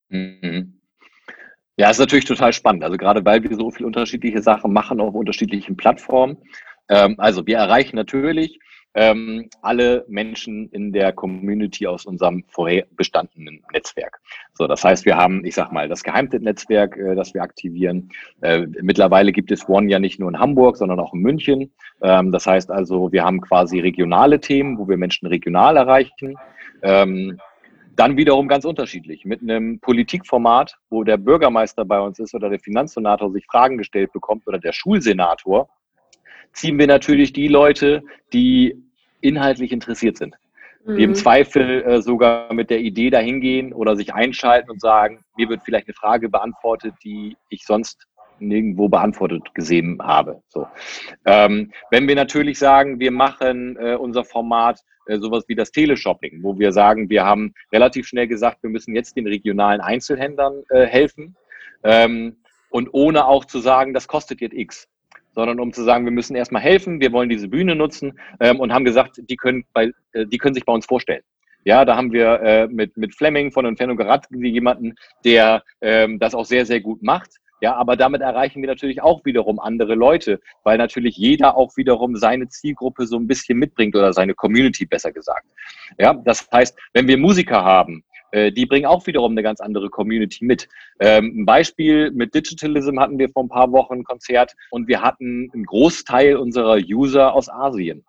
Mhm. 0.09 0.79
Ja, 1.77 1.89
ist 1.89 1.99
natürlich 1.99 2.25
total 2.25 2.53
spannend. 2.53 2.83
Also 2.83 2.97
gerade 2.97 3.23
weil 3.23 3.43
wir 3.43 3.55
so 3.55 3.71
viele 3.71 3.87
unterschiedliche 3.87 4.41
Sachen 4.41 4.73
machen 4.73 4.99
auf 4.99 5.13
unterschiedlichen 5.13 5.77
Plattformen. 5.77 6.37
Ähm, 6.89 7.15
also 7.17 7.45
wir 7.47 7.57
erreichen 7.57 7.95
natürlich 7.95 8.59
ähm, 8.97 9.47
alle 9.61 10.05
Menschen 10.07 10.69
in 10.71 10.91
der 10.91 11.13
Community 11.13 11.85
aus 11.85 12.05
unserem 12.05 12.43
vorher 12.47 12.87
bestandenen 12.95 13.63
Netzwerk. 13.71 14.19
So, 14.55 14.65
das 14.65 14.83
heißt, 14.83 15.05
wir 15.05 15.15
haben, 15.15 15.45
ich 15.45 15.53
sag 15.53 15.71
mal, 15.71 15.87
das 15.87 16.01
Geheimtipp-Netzwerk, 16.01 16.97
äh, 16.97 17.13
das 17.13 17.35
wir 17.35 17.43
aktivieren. 17.43 18.09
Äh, 18.41 18.65
mittlerweile 18.81 19.31
gibt 19.31 19.51
es 19.51 19.69
One 19.69 19.91
ja 19.91 19.99
nicht 19.99 20.19
nur 20.19 20.29
in 20.29 20.39
Hamburg, 20.39 20.77
sondern 20.77 20.99
auch 20.99 21.13
in 21.13 21.19
München. 21.19 21.71
Ähm, 22.01 22.31
das 22.31 22.47
heißt 22.47 22.71
also, 22.71 23.11
wir 23.11 23.23
haben 23.23 23.39
quasi 23.39 23.79
regionale 23.79 24.39
Themen, 24.39 24.79
wo 24.79 24.87
wir 24.87 24.97
Menschen 24.97 25.27
regional 25.27 25.77
erreichen. 25.77 26.35
Ähm, 26.81 27.37
dann 27.95 28.17
wiederum 28.17 28.47
ganz 28.47 28.65
unterschiedlich. 28.65 29.25
Mit 29.25 29.43
einem 29.43 29.79
Politikformat, 29.79 30.75
wo 30.89 31.03
der 31.03 31.17
Bürgermeister 31.17 31.85
bei 31.85 31.99
uns 31.99 32.17
ist 32.17 32.33
oder 32.33 32.49
der 32.49 32.59
Finanzsenator 32.59 33.31
sich 33.31 33.45
Fragen 33.45 33.77
gestellt 33.77 34.11
bekommt 34.11 34.47
oder 34.47 34.57
der 34.57 34.73
Schulsenator, 34.73 35.69
ziehen 36.51 36.79
wir 36.79 36.87
natürlich 36.87 37.31
die 37.31 37.47
Leute, 37.47 38.01
die 38.33 38.86
inhaltlich 39.21 39.71
interessiert 39.71 40.17
sind. 40.17 40.35
Die 40.85 41.03
im 41.03 41.09
mhm. 41.09 41.15
Zweifel 41.15 41.83
äh, 41.83 42.01
sogar 42.01 42.53
mit 42.53 42.69
der 42.69 42.79
Idee 42.79 43.09
dahingehen 43.09 43.73
oder 43.73 43.97
sich 43.97 44.13
einschalten 44.13 44.71
und 44.71 44.79
sagen, 44.79 45.19
mir 45.35 45.49
wird 45.49 45.61
vielleicht 45.65 45.87
eine 45.87 45.93
Frage 45.93 46.29
beantwortet, 46.29 46.93
die 47.03 47.35
ich 47.49 47.65
sonst 47.65 48.07
nirgendwo 48.39 48.87
beantwortet 48.87 49.53
gesehen 49.53 49.99
habe. 50.01 50.41
So. 50.47 50.65
Ähm, 51.25 51.71
wenn 51.91 52.07
wir 52.07 52.15
natürlich 52.15 52.57
sagen, 52.57 53.01
wir 53.01 53.11
machen 53.11 53.75
äh, 53.77 53.95
unser 53.95 54.23
Format 54.23 54.79
äh, 55.07 55.17
sowas 55.19 55.43
wie 55.47 55.55
das 55.55 55.71
Teleshopping, 55.71 56.41
wo 56.41 56.57
wir 56.57 56.71
sagen, 56.71 57.09
wir 57.09 57.25
haben 57.25 57.53
relativ 57.73 58.07
schnell 58.07 58.27
gesagt, 58.27 58.63
wir 58.63 58.69
müssen 58.69 58.95
jetzt 58.95 59.15
den 59.17 59.27
regionalen 59.27 59.81
Einzelhändlern 59.81 60.63
äh, 60.69 60.85
helfen 60.85 61.35
ähm, 61.83 62.37
und 62.69 62.89
ohne 62.93 63.25
auch 63.25 63.45
zu 63.45 63.59
sagen, 63.59 63.93
das 63.93 64.07
kostet 64.07 64.41
jetzt 64.41 64.53
X 64.53 64.87
sondern 65.37 65.59
um 65.59 65.71
zu 65.71 65.83
sagen, 65.83 66.03
wir 66.03 66.11
müssen 66.11 66.35
erstmal 66.35 66.63
helfen, 66.63 66.99
wir 66.99 67.11
wollen 67.11 67.29
diese 67.29 67.47
Bühne 67.47 67.75
nutzen 67.75 68.19
ähm, 68.39 68.59
und 68.59 68.73
haben 68.73 68.85
gesagt, 68.85 69.21
die 69.29 69.35
können, 69.35 69.65
bei, 69.71 69.91
äh, 70.13 70.25
die 70.25 70.39
können 70.39 70.55
sich 70.55 70.65
bei 70.65 70.73
uns 70.73 70.87
vorstellen. 70.87 71.21
Ja, 71.63 71.85
da 71.85 71.95
haben 71.95 72.11
wir 72.11 72.41
äh, 72.41 72.67
mit, 72.67 72.97
mit 72.97 73.13
Fleming 73.13 73.51
von 73.51 73.67
Inferno 73.67 73.95
Gerat 73.95 74.25
jemanden, 74.31 74.95
der 75.23 75.61
ähm, 75.81 76.17
das 76.17 76.33
auch 76.33 76.45
sehr, 76.45 76.65
sehr 76.65 76.81
gut 76.81 77.03
macht. 77.03 77.29
Ja, 77.61 77.75
aber 77.75 77.95
damit 77.95 78.21
erreichen 78.21 78.61
wir 78.63 78.67
natürlich 78.67 79.03
auch 79.03 79.25
wiederum 79.25 79.59
andere 79.59 79.93
Leute, 79.93 80.39
weil 80.63 80.79
natürlich 80.79 81.17
jeder 81.17 81.55
auch 81.55 81.77
wiederum 81.77 82.15
seine 82.15 82.47
Zielgruppe 82.47 83.05
so 83.05 83.17
ein 83.17 83.27
bisschen 83.27 83.59
mitbringt 83.59 83.95
oder 83.95 84.13
seine 84.13 84.33
Community 84.33 84.87
besser 84.87 85.11
gesagt. 85.11 85.45
Ja, 85.99 86.15
das 86.15 86.47
heißt, 86.51 86.75
wenn 86.93 87.07
wir 87.07 87.17
Musiker 87.19 87.63
haben, 87.63 88.03
äh, 88.31 88.51
die 88.51 88.65
bringen 88.65 88.85
auch 88.85 89.05
wiederum 89.07 89.31
eine 89.31 89.43
ganz 89.43 89.59
andere 89.59 89.89
Community 89.89 90.45
mit. 90.45 90.67
Ähm, 90.99 91.41
ein 91.41 91.45
Beispiel 91.45 92.11
mit 92.11 92.33
Digitalism 92.33 92.99
hatten 92.99 93.19
wir 93.19 93.29
vor 93.29 93.43
ein 93.43 93.49
paar 93.49 93.71
Wochen 93.71 93.95
ein 93.95 94.03
Konzert 94.03 94.53
und 94.71 94.87
wir 94.87 95.01
hatten 95.01 95.49
einen 95.53 95.65
Großteil 95.65 96.37
unserer 96.37 96.77
User 96.77 97.33
aus 97.33 97.49
Asien. 97.49 98.03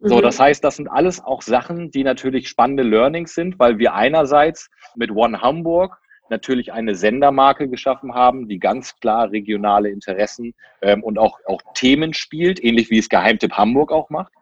So, 0.00 0.18
mhm. 0.18 0.22
das 0.22 0.38
heißt, 0.38 0.62
das 0.62 0.76
sind 0.76 0.88
alles 0.88 1.22
auch 1.24 1.42
Sachen, 1.42 1.90
die 1.90 2.04
natürlich 2.04 2.48
spannende 2.48 2.84
Learnings 2.84 3.34
sind, 3.34 3.58
weil 3.58 3.78
wir 3.78 3.94
einerseits 3.94 4.70
mit 4.94 5.10
One 5.10 5.42
Hamburg 5.42 5.98
natürlich 6.30 6.72
eine 6.72 6.94
Sendermarke 6.94 7.68
geschaffen 7.68 8.14
haben, 8.14 8.48
die 8.48 8.58
ganz 8.58 8.98
klar 9.00 9.30
regionale 9.30 9.90
Interessen 9.90 10.54
ähm, 10.82 11.02
und 11.02 11.18
auch, 11.18 11.38
auch 11.46 11.60
Themen 11.74 12.14
spielt, 12.14 12.62
ähnlich 12.62 12.90
wie 12.90 12.98
es 12.98 13.08
Geheimtipp 13.08 13.52
Hamburg 13.52 13.92
auch 13.92 14.10
macht. 14.10 14.32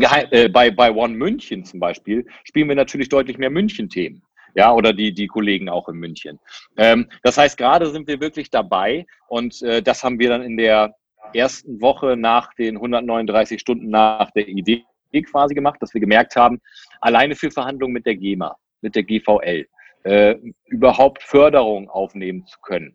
Geheim, 0.00 0.26
äh, 0.30 0.48
bei, 0.48 0.70
bei 0.70 0.92
One 0.92 1.14
München 1.14 1.64
zum 1.64 1.80
Beispiel 1.80 2.26
spielen 2.44 2.68
wir 2.68 2.76
natürlich 2.76 3.08
deutlich 3.08 3.38
mehr 3.38 3.50
München-Themen. 3.50 4.22
Ja, 4.54 4.72
oder 4.72 4.94
die, 4.94 5.12
die 5.12 5.26
Kollegen 5.26 5.68
auch 5.68 5.88
in 5.88 5.96
München. 5.96 6.38
Ähm, 6.78 7.10
das 7.22 7.36
heißt, 7.36 7.58
gerade 7.58 7.90
sind 7.90 8.08
wir 8.08 8.20
wirklich 8.20 8.50
dabei 8.50 9.06
und 9.28 9.60
äh, 9.62 9.82
das 9.82 10.02
haben 10.02 10.18
wir 10.18 10.30
dann 10.30 10.42
in 10.42 10.56
der 10.56 10.94
ersten 11.34 11.80
Woche 11.80 12.16
nach 12.16 12.54
den 12.54 12.76
139 12.76 13.60
Stunden 13.60 13.90
nach 13.90 14.30
der 14.30 14.48
Idee 14.48 14.84
quasi 15.30 15.54
gemacht, 15.54 15.80
dass 15.80 15.94
wir 15.94 16.00
gemerkt 16.00 16.36
haben, 16.36 16.60
alleine 17.00 17.34
für 17.36 17.50
Verhandlungen 17.50 17.94
mit 17.94 18.06
der 18.06 18.16
GEMA, 18.16 18.56
mit 18.80 18.94
der 18.94 19.02
GVL, 19.02 19.66
äh, 20.04 20.36
überhaupt 20.66 21.22
Förderung 21.22 21.88
aufnehmen 21.88 22.46
zu 22.46 22.58
können, 22.60 22.94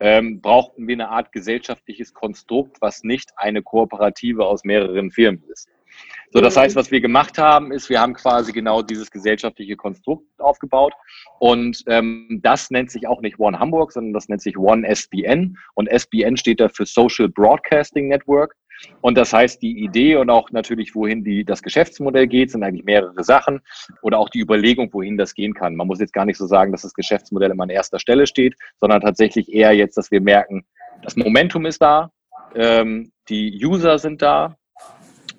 ähm, 0.00 0.40
brauchten 0.40 0.86
wir 0.86 0.94
eine 0.94 1.08
Art 1.08 1.32
gesellschaftliches 1.32 2.14
Konstrukt, 2.14 2.80
was 2.80 3.02
nicht 3.02 3.30
eine 3.36 3.62
Kooperative 3.62 4.46
aus 4.46 4.64
mehreren 4.64 5.10
Firmen 5.10 5.42
ist. 5.50 5.68
So, 6.30 6.40
das 6.40 6.56
heißt, 6.56 6.76
was 6.76 6.90
wir 6.90 7.00
gemacht 7.00 7.38
haben, 7.38 7.72
ist, 7.72 7.88
wir 7.88 8.00
haben 8.00 8.12
quasi 8.12 8.52
genau 8.52 8.82
dieses 8.82 9.10
gesellschaftliche 9.10 9.76
Konstrukt 9.76 10.26
aufgebaut. 10.38 10.92
Und 11.38 11.82
ähm, 11.86 12.40
das 12.42 12.70
nennt 12.70 12.90
sich 12.90 13.06
auch 13.06 13.22
nicht 13.22 13.38
One 13.38 13.58
Hamburg, 13.58 13.92
sondern 13.92 14.12
das 14.12 14.28
nennt 14.28 14.42
sich 14.42 14.58
One 14.58 14.86
SBN. 14.86 15.56
Und 15.74 15.88
SBN 15.88 16.36
steht 16.36 16.60
da 16.60 16.68
für 16.68 16.84
Social 16.84 17.28
Broadcasting 17.28 18.08
Network. 18.08 18.54
Und 19.00 19.16
das 19.16 19.32
heißt, 19.32 19.60
die 19.62 19.82
Idee 19.82 20.16
und 20.16 20.30
auch 20.30 20.50
natürlich, 20.50 20.94
wohin 20.94 21.24
die, 21.24 21.44
das 21.44 21.62
Geschäftsmodell 21.62 22.26
geht, 22.26 22.50
sind 22.50 22.62
eigentlich 22.62 22.84
mehrere 22.84 23.24
Sachen 23.24 23.60
oder 24.02 24.18
auch 24.18 24.28
die 24.28 24.40
Überlegung, 24.40 24.92
wohin 24.92 25.16
das 25.16 25.34
gehen 25.34 25.54
kann. 25.54 25.74
Man 25.74 25.86
muss 25.86 25.98
jetzt 25.98 26.12
gar 26.12 26.24
nicht 26.24 26.38
so 26.38 26.46
sagen, 26.46 26.72
dass 26.72 26.82
das 26.82 26.94
Geschäftsmodell 26.94 27.50
immer 27.50 27.64
an 27.64 27.70
erster 27.70 27.98
Stelle 27.98 28.26
steht, 28.26 28.54
sondern 28.78 29.00
tatsächlich 29.00 29.52
eher 29.52 29.72
jetzt, 29.72 29.96
dass 29.96 30.10
wir 30.10 30.20
merken, 30.20 30.64
das 31.02 31.16
Momentum 31.16 31.66
ist 31.66 31.82
da, 31.82 32.10
ähm, 32.54 33.12
die 33.28 33.64
User 33.64 33.98
sind 33.98 34.22
da, 34.22 34.56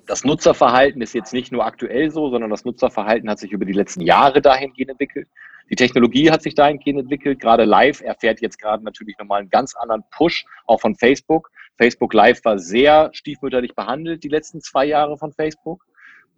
das 0.10 0.24
Nutzerverhalten 0.24 1.04
ist 1.04 1.14
jetzt 1.14 1.34
nicht 1.34 1.52
nur 1.52 1.64
aktuell 1.64 2.10
so, 2.10 2.32
sondern 2.32 2.50
das 2.50 2.66
Nutzerverhalten 2.66 3.30
hat 3.30 3.38
sich 3.38 3.52
über 3.52 3.64
die 3.64 3.74
letzten 3.74 4.02
Jahre 4.02 4.42
dahingehend 4.42 4.90
entwickelt. 4.90 5.28
Die 5.70 5.76
Technologie 5.76 6.32
hat 6.32 6.42
sich 6.42 6.56
dahingehend 6.56 7.02
entwickelt. 7.02 7.40
Gerade 7.40 7.64
Live 7.64 8.02
erfährt 8.02 8.42
jetzt 8.42 8.58
gerade 8.58 8.84
natürlich 8.84 9.20
nochmal 9.20 9.42
einen 9.42 9.52
ganz 9.52 9.76
anderen 9.76 10.04
Push, 10.10 10.46
auch 10.66 10.82
von 10.82 10.96
Facebook. 10.96 11.52
Facebook 11.78 12.12
Live 12.16 12.44
war 12.44 12.58
sehr 12.58 13.12
stiefmütterlich 13.14 13.76
behandelt 13.76 14.24
die 14.24 14.30
letzten 14.30 14.62
zwei 14.62 14.86
Jahre 14.86 15.16
von 15.16 15.32
Facebook. 15.32 15.86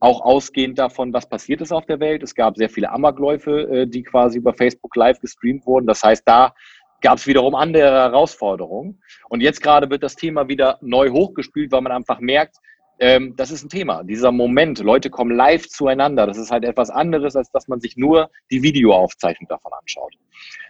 Auch 0.01 0.19
ausgehend 0.19 0.77
davon, 0.77 1.13
was 1.13 1.29
passiert 1.29 1.61
ist 1.61 1.71
auf 1.71 1.85
der 1.85 2.01
Welt. 2.01 2.23
Es 2.23 2.35
gab 2.35 2.57
sehr 2.57 2.69
viele 2.69 2.91
Amokläufe, 2.91 3.61
äh, 3.69 3.87
die 3.87 4.03
quasi 4.03 4.39
über 4.39 4.53
Facebook 4.53 4.93
Live 4.97 5.21
gestreamt 5.21 5.65
wurden. 5.65 5.87
Das 5.87 6.03
heißt, 6.03 6.23
da 6.25 6.53
gab 6.99 7.19
es 7.19 7.25
wiederum 7.25 7.55
andere 7.55 7.89
Herausforderungen. 7.89 9.01
Und 9.29 9.39
jetzt 9.39 9.61
gerade 9.63 9.89
wird 9.89 10.03
das 10.03 10.17
Thema 10.17 10.49
wieder 10.49 10.77
neu 10.81 11.09
hochgespielt, 11.09 11.71
weil 11.71 11.81
man 11.81 11.93
einfach 11.93 12.19
merkt, 12.19 12.57
ähm, 13.01 13.35
das 13.35 13.49
ist 13.49 13.63
ein 13.63 13.69
Thema. 13.69 14.03
Dieser 14.03 14.31
Moment, 14.31 14.77
Leute 14.79 15.09
kommen 15.09 15.35
live 15.35 15.67
zueinander. 15.67 16.27
Das 16.27 16.37
ist 16.37 16.51
halt 16.51 16.63
etwas 16.63 16.91
anderes, 16.91 17.35
als 17.35 17.49
dass 17.51 17.67
man 17.67 17.81
sich 17.81 17.97
nur 17.97 18.29
die 18.51 18.61
Videoaufzeichnung 18.61 19.47
davon 19.49 19.71
anschaut. 19.73 20.13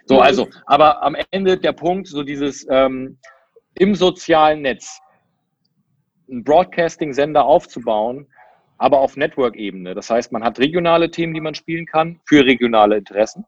So, 0.06 0.14
mhm. 0.14 0.20
also, 0.22 0.48
aber 0.64 1.02
am 1.02 1.14
Ende 1.30 1.58
der 1.58 1.72
Punkt, 1.72 2.08
so 2.08 2.22
dieses 2.22 2.66
ähm, 2.70 3.18
im 3.74 3.94
sozialen 3.94 4.62
Netz 4.62 4.98
einen 6.30 6.42
Broadcasting-Sender 6.42 7.44
aufzubauen, 7.44 8.26
aber 8.78 9.00
auf 9.00 9.18
Network-Ebene. 9.18 9.94
Das 9.94 10.08
heißt, 10.08 10.32
man 10.32 10.42
hat 10.42 10.58
regionale 10.58 11.10
Themen, 11.10 11.34
die 11.34 11.40
man 11.42 11.54
spielen 11.54 11.84
kann 11.84 12.18
für 12.24 12.46
regionale 12.46 12.96
Interessen. 12.96 13.44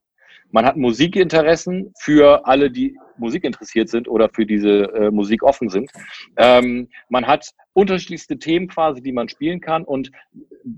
Man 0.55 0.67
hat 0.67 0.77
Musikinteressen 0.77 1.93
für 1.99 2.47
alle, 2.47 2.71
die 2.71 2.97
Musik 3.19 3.43
interessiert 3.43 3.89
sind 3.89 4.07
oder 4.07 4.29
für 4.29 4.47
diese 4.47 4.85
äh, 4.95 5.11
Musik 5.11 5.43
offen 5.43 5.69
sind. 5.69 5.91
Ähm, 6.37 6.89
man 7.09 7.27
hat 7.27 7.49
unterschiedlichste 7.73 8.39
Themen 8.39 8.69
quasi, 8.69 9.03
die 9.03 9.11
man 9.11 9.29
spielen 9.29 9.61
kann. 9.61 9.83
Und 9.83 10.13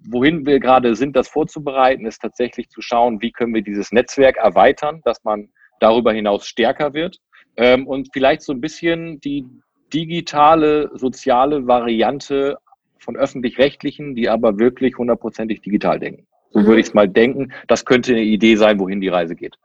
wohin 0.08 0.46
wir 0.46 0.60
gerade 0.60 0.94
sind, 0.94 1.14
das 1.14 1.28
vorzubereiten, 1.28 2.06
ist 2.06 2.22
tatsächlich 2.22 2.70
zu 2.70 2.80
schauen, 2.80 3.20
wie 3.20 3.32
können 3.32 3.52
wir 3.52 3.60
dieses 3.60 3.92
Netzwerk 3.92 4.38
erweitern, 4.38 5.02
dass 5.04 5.22
man 5.24 5.50
darüber 5.78 6.10
hinaus 6.10 6.46
stärker 6.46 6.94
wird 6.94 7.18
ähm, 7.58 7.86
und 7.86 8.08
vielleicht 8.14 8.40
so 8.40 8.54
ein 8.54 8.62
bisschen 8.62 9.20
die 9.20 9.44
digitale, 9.92 10.90
soziale 10.94 11.66
Variante 11.66 12.56
von 12.98 13.14
öffentlich-rechtlichen, 13.14 14.14
die 14.14 14.30
aber 14.30 14.58
wirklich 14.58 14.96
hundertprozentig 14.96 15.60
digital 15.60 16.00
denken. 16.00 16.26
So 16.52 16.60
mhm. 16.60 16.66
würde 16.66 16.80
ich 16.80 16.86
es 16.86 16.94
mal 16.94 17.10
denken. 17.10 17.52
Das 17.68 17.84
könnte 17.84 18.12
eine 18.12 18.22
Idee 18.22 18.56
sein, 18.56 18.80
wohin 18.80 19.02
die 19.02 19.08
Reise 19.08 19.36
geht. 19.36 19.58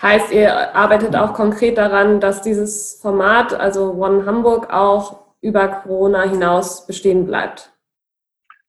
Heißt, 0.00 0.32
ihr 0.32 0.76
arbeitet 0.76 1.16
auch 1.16 1.34
konkret 1.34 1.76
daran, 1.76 2.20
dass 2.20 2.42
dieses 2.42 3.00
Format, 3.02 3.52
also 3.52 3.94
One 3.94 4.26
Hamburg, 4.26 4.72
auch 4.72 5.18
über 5.40 5.68
Corona 5.68 6.22
hinaus 6.22 6.86
bestehen 6.86 7.26
bleibt? 7.26 7.72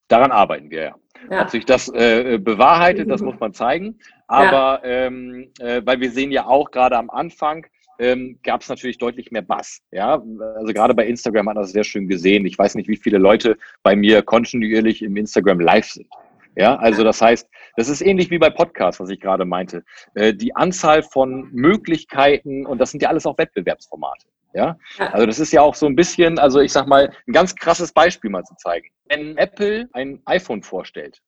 Daran 0.07 0.31
arbeiten 0.31 0.71
wir, 0.71 0.83
ja. 0.83 0.95
ja. 1.29 1.41
Ob 1.43 1.49
sich 1.49 1.65
das 1.65 1.87
äh, 1.89 2.39
bewahrheitet, 2.39 3.11
das 3.11 3.21
muss 3.21 3.39
man 3.39 3.53
zeigen. 3.53 3.99
Aber 4.27 4.81
ja. 4.83 5.05
ähm, 5.05 5.51
äh, 5.59 5.81
weil 5.85 5.99
wir 5.99 6.11
sehen 6.11 6.31
ja 6.31 6.47
auch 6.47 6.71
gerade 6.71 6.97
am 6.97 7.11
Anfang, 7.11 7.67
ähm, 7.99 8.39
gab 8.43 8.61
es 8.61 8.69
natürlich 8.69 8.97
deutlich 8.97 9.29
mehr 9.29 9.41
Bass. 9.41 9.81
Ja, 9.91 10.23
also 10.55 10.73
gerade 10.73 10.95
bei 10.95 11.05
Instagram 11.05 11.49
hat 11.49 11.55
man 11.55 11.63
das 11.63 11.73
sehr 11.73 11.83
schön 11.83 12.07
gesehen. 12.07 12.45
Ich 12.45 12.57
weiß 12.57 12.75
nicht, 12.75 12.87
wie 12.87 12.97
viele 12.97 13.17
Leute 13.17 13.57
bei 13.83 13.95
mir 13.95 14.23
kontinuierlich 14.23 15.03
im 15.03 15.15
Instagram 15.15 15.59
live 15.59 15.85
sind. 15.85 16.07
Ja, 16.55 16.75
also 16.77 17.03
das 17.03 17.21
heißt, 17.21 17.47
das 17.77 17.89
ist 17.89 18.01
ähnlich 18.01 18.29
wie 18.31 18.39
bei 18.39 18.49
Podcasts, 18.49 18.99
was 18.99 19.09
ich 19.09 19.19
gerade 19.19 19.45
meinte. 19.45 19.83
Äh, 20.15 20.33
die 20.33 20.55
Anzahl 20.55 21.03
von 21.03 21.49
Möglichkeiten, 21.51 22.65
und 22.65 22.79
das 22.79 22.91
sind 22.91 23.01
ja 23.01 23.09
alles 23.09 23.25
auch 23.25 23.37
Wettbewerbsformate. 23.37 24.27
Ja? 24.53 24.77
Also 24.97 25.25
das 25.25 25.39
ist 25.39 25.53
ja 25.53 25.61
auch 25.61 25.75
so 25.75 25.85
ein 25.85 25.95
bisschen, 25.95 26.39
also 26.39 26.59
ich 26.59 26.71
sag 26.71 26.87
mal, 26.87 27.13
ein 27.27 27.33
ganz 27.33 27.55
krasses 27.55 27.91
Beispiel 27.91 28.29
mal 28.29 28.43
zu 28.43 28.55
zeigen. 28.55 28.87
Wenn 29.07 29.37
Apple 29.37 29.89
ein 29.93 30.21
iPhone 30.25 30.63
vorstellt 30.63 31.21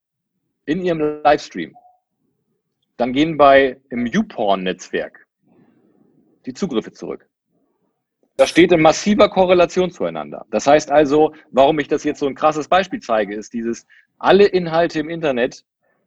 in 0.66 0.82
ihrem 0.82 1.22
Livestream, 1.24 1.76
dann 2.98 3.14
gehen 3.14 3.38
bei 3.38 3.80
im 3.90 4.06
YouPorn-Netzwerk 4.06 5.26
die 6.46 6.54
Zugriffe 6.54 6.92
zurück. 6.92 7.28
Das 8.38 8.50
steht 8.50 8.72
in 8.72 8.82
massiver 8.82 9.30
Korrelation 9.30 9.92
zueinander. 9.92 10.46
Das 10.50 10.66
heißt 10.66 10.92
also, 10.92 11.34
warum 11.52 11.78
ich 11.80 11.88
das 11.88 12.04
jetzt 12.04 12.20
so 12.20 12.28
ein 12.28 12.36
krasses 12.36 12.68
Beispiel 12.68 13.00
zeige, 13.00 13.36
ist 13.36 13.54
dieses, 13.54 13.86
alle 14.22 14.46
Inhalte 14.46 15.00
im 15.00 15.10
Internet 15.10 15.64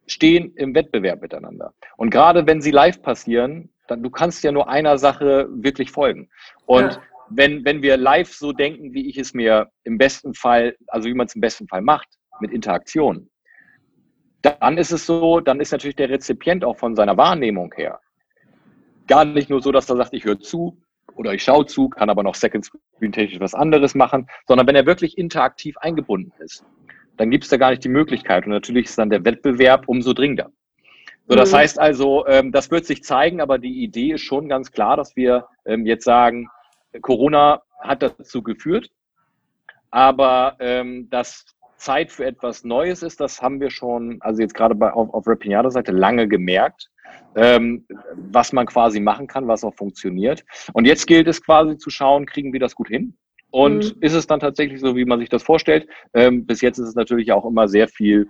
stehen 0.07 0.55
im 0.57 0.75
Wettbewerb 0.75 1.21
miteinander. 1.23 1.73
Und 1.97 2.11
gerade 2.11 2.47
wenn 2.47 2.61
sie 2.61 2.71
live 2.71 3.03
passieren, 3.03 3.71
dann 3.89 4.03
du 4.03 4.11
kannst 4.11 4.45
ja 4.45 4.53
nur 4.53 4.69
einer 4.69 4.99
Sache 4.99 5.49
wirklich 5.51 5.91
folgen. 5.91 6.29
Und 6.67 6.93
ja. 6.93 7.03
wenn, 7.31 7.65
wenn 7.65 7.83
wir 7.83 7.97
live 7.97 8.33
so 8.33 8.53
denken, 8.53 8.93
wie 8.93 9.09
ich 9.09 9.19
es 9.19 9.35
mir 9.35 9.71
im 9.85 9.99
besten 9.99 10.35
Fall, 10.35 10.77
also 10.89 11.09
wie 11.09 11.15
man 11.15 11.27
es 11.27 11.35
im 11.35 11.41
besten 11.41 11.69
Fall 11.69 11.83
macht, 11.83 12.09
mit 12.41 12.53
Interaktion, 12.53 13.29
dann 14.43 14.79
ist 14.79 14.93
es 14.93 15.07
so, 15.07 15.41
dann 15.41 15.61
ist 15.61 15.73
natürlich 15.73 15.97
der 15.97 16.11
Rezipient 16.11 16.65
auch 16.65 16.77
von 16.77 16.95
seiner 16.95 17.17
Wahrnehmung 17.17 17.73
her 17.77 18.01
gar 19.07 19.25
nicht 19.25 19.51
nur 19.51 19.61
so, 19.61 19.73
dass 19.73 19.91
er 19.91 19.97
sagt, 19.97 20.15
ich 20.15 20.25
höre 20.25 20.41
zu 20.41 20.79
oder 21.15 21.33
ich 21.35 21.43
schaue 21.43 21.67
zu, 21.67 21.89
kann 21.89 22.11
aber 22.11 22.23
noch 22.23 22.35
Second 22.35 22.65
Screen 22.65 23.13
technisch 23.13 23.41
was 23.41 23.55
anderes 23.55 23.95
machen, 23.95 24.27
sondern 24.47 24.67
wenn 24.67 24.77
er 24.77 24.87
wirklich 24.87 25.19
interaktiv 25.19 25.77
eingebunden 25.79 26.33
ist 26.39 26.65
dann 27.17 27.31
gibt 27.31 27.45
es 27.45 27.51
da 27.51 27.57
gar 27.57 27.71
nicht 27.71 27.85
die 27.85 27.89
Möglichkeit. 27.89 28.45
Und 28.45 28.53
natürlich 28.53 28.87
ist 28.87 28.99
dann 28.99 29.11
der 29.11 29.25
Wettbewerb 29.25 29.85
umso 29.89 30.13
dringender. 30.13 30.51
So, 31.27 31.37
das 31.37 31.53
mhm. 31.53 31.57
heißt 31.57 31.79
also, 31.79 32.27
ähm, 32.27 32.53
das 32.53 32.71
wird 32.71 32.85
sich 32.85 33.03
zeigen, 33.03 33.41
aber 33.41 33.59
die 33.59 33.83
Idee 33.83 34.13
ist 34.13 34.23
schon 34.23 34.49
ganz 34.49 34.73
klar, 34.73 34.97
dass 34.97 35.17
wir 35.17 35.47
ähm, 35.65 35.87
jetzt 35.87 36.05
sagen, 36.05 36.49
Corona 37.01 37.63
hat 37.81 38.03
dazu 38.03 38.43
geführt, 38.43 38.91
aber 39.91 40.57
ähm, 40.61 41.09
dass 41.11 41.47
Zeit 41.77 42.13
für 42.13 42.25
etwas 42.25 42.65
Neues 42.65 43.03
ist, 43.03 43.21
das 43.21 43.43
haben 43.43 43.61
wir 43.61 43.71
schon, 43.71 44.19
also 44.21 44.41
jetzt 44.41 44.55
gerade 44.55 44.75
bei, 44.75 44.93
auf, 44.93 45.13
auf 45.13 45.27
Rapinado-Seite 45.27 45.93
lange 45.93 46.29
gemerkt, 46.29 46.91
ähm, 47.37 47.87
was 48.15 48.53
man 48.53 48.67
quasi 48.67 49.01
machen 49.01 49.27
kann, 49.27 49.49
was 49.49 49.65
auch 49.65 49.75
funktioniert. 49.75 50.45
Und 50.73 50.87
jetzt 50.87 51.07
gilt 51.07 51.29
es 51.29 51.43
quasi 51.43 51.77
zu 51.77 51.91
schauen, 51.91 52.27
kriegen 52.27 52.53
wir 52.53 52.61
das 52.61 52.75
gut 52.75 52.89
hin? 52.89 53.17
Und 53.55 53.95
mhm. 53.95 54.03
ist 54.03 54.15
es 54.15 54.27
dann 54.27 54.41
tatsächlich 54.41 54.81
so, 54.81 54.97
wie 54.97 55.05
man 55.05 55.21
sich 55.21 55.29
das 55.29 55.45
vorstellt? 55.45 55.87
Ähm, 56.13 56.45
bis 56.45 56.61
jetzt 56.61 56.79
ist 56.79 56.89
es 56.89 56.97
natürlich 56.97 57.31
auch 57.31 57.45
immer 57.45 57.69
sehr 57.69 57.87
viel 57.87 58.29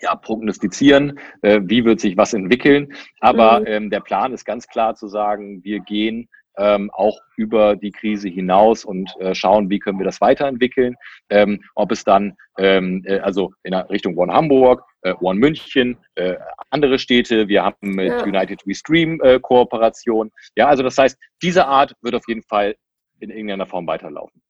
ja, 0.00 0.14
prognostizieren, 0.14 1.18
äh, 1.42 1.60
wie 1.64 1.84
wird 1.84 1.98
sich 1.98 2.16
was 2.16 2.34
entwickeln. 2.34 2.94
Aber 3.18 3.58
mhm. 3.58 3.66
ähm, 3.66 3.90
der 3.90 3.98
Plan 3.98 4.32
ist 4.32 4.44
ganz 4.44 4.68
klar 4.68 4.94
zu 4.94 5.08
sagen, 5.08 5.64
wir 5.64 5.80
gehen 5.80 6.28
ähm, 6.56 6.88
auch 6.92 7.18
über 7.36 7.74
die 7.74 7.90
Krise 7.90 8.28
hinaus 8.28 8.84
und 8.84 9.10
äh, 9.18 9.34
schauen, 9.34 9.70
wie 9.70 9.80
können 9.80 9.98
wir 9.98 10.04
das 10.04 10.20
weiterentwickeln. 10.20 10.94
Ähm, 11.30 11.60
ob 11.74 11.90
es 11.90 12.04
dann, 12.04 12.36
ähm, 12.56 13.02
äh, 13.06 13.18
also 13.18 13.54
in 13.64 13.74
Richtung 13.74 14.16
One 14.16 14.32
Hamburg, 14.32 14.84
äh, 15.02 15.14
One 15.20 15.40
München, 15.40 15.96
äh, 16.14 16.36
andere 16.70 17.00
Städte, 17.00 17.48
wir 17.48 17.64
haben 17.64 17.96
mit 17.96 18.06
ja. 18.06 18.22
United 18.22 18.64
We 18.66 18.74
Stream 18.76 19.20
äh, 19.20 19.40
Kooperation. 19.40 20.30
Ja, 20.54 20.68
also 20.68 20.84
das 20.84 20.96
heißt, 20.96 21.18
diese 21.42 21.66
Art 21.66 21.92
wird 22.02 22.14
auf 22.14 22.28
jeden 22.28 22.44
Fall 22.44 22.76
in 23.18 23.30
irgendeiner 23.30 23.66
Form 23.66 23.88
weiterlaufen. 23.88 24.43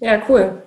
Ja, 0.00 0.22
cool. 0.28 0.62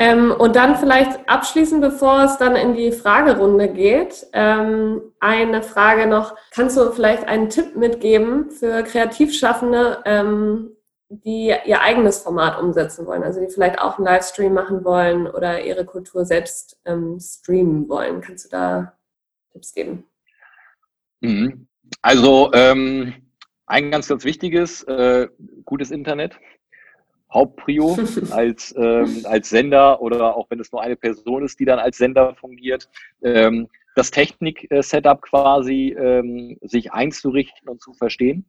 Ähm, 0.00 0.30
und 0.30 0.54
dann 0.54 0.76
vielleicht 0.76 1.28
abschließend, 1.28 1.80
bevor 1.80 2.22
es 2.22 2.38
dann 2.38 2.54
in 2.54 2.74
die 2.74 2.92
Fragerunde 2.92 3.68
geht, 3.68 4.26
ähm, 4.32 5.02
eine 5.18 5.62
Frage 5.62 6.06
noch. 6.06 6.36
Kannst 6.52 6.76
du 6.76 6.92
vielleicht 6.92 7.26
einen 7.26 7.50
Tipp 7.50 7.74
mitgeben 7.74 8.50
für 8.52 8.84
Kreativschaffende, 8.84 10.02
ähm, 10.04 10.70
die 11.08 11.52
ihr 11.64 11.80
eigenes 11.80 12.18
Format 12.18 12.60
umsetzen 12.60 13.06
wollen? 13.06 13.24
Also 13.24 13.40
die 13.40 13.48
vielleicht 13.48 13.80
auch 13.80 13.98
einen 13.98 14.06
Livestream 14.06 14.54
machen 14.54 14.84
wollen 14.84 15.26
oder 15.26 15.64
ihre 15.64 15.84
Kultur 15.84 16.24
selbst 16.24 16.78
ähm, 16.84 17.18
streamen 17.18 17.88
wollen. 17.88 18.20
Kannst 18.20 18.44
du 18.44 18.50
da 18.50 18.92
Tipps 19.52 19.74
geben? 19.74 20.04
Mhm. 21.20 21.66
Also 22.02 22.52
ähm, 22.54 23.14
ein 23.66 23.90
ganz, 23.90 24.06
ganz 24.06 24.24
wichtiges, 24.24 24.84
äh, 24.84 25.26
gutes 25.64 25.90
Internet. 25.90 26.38
Hauptprio 27.32 27.96
als, 28.30 28.74
ähm, 28.76 29.22
als 29.24 29.50
Sender 29.50 30.00
oder 30.00 30.36
auch 30.36 30.46
wenn 30.50 30.60
es 30.60 30.72
nur 30.72 30.82
eine 30.82 30.96
Person 30.96 31.44
ist, 31.44 31.60
die 31.60 31.64
dann 31.64 31.78
als 31.78 31.98
Sender 31.98 32.34
fungiert. 32.34 32.88
Ähm, 33.22 33.68
das 33.94 34.10
Technik-Setup 34.10 35.20
quasi 35.22 35.96
ähm, 35.98 36.56
sich 36.62 36.92
einzurichten 36.92 37.68
und 37.68 37.82
zu 37.82 37.92
verstehen. 37.92 38.44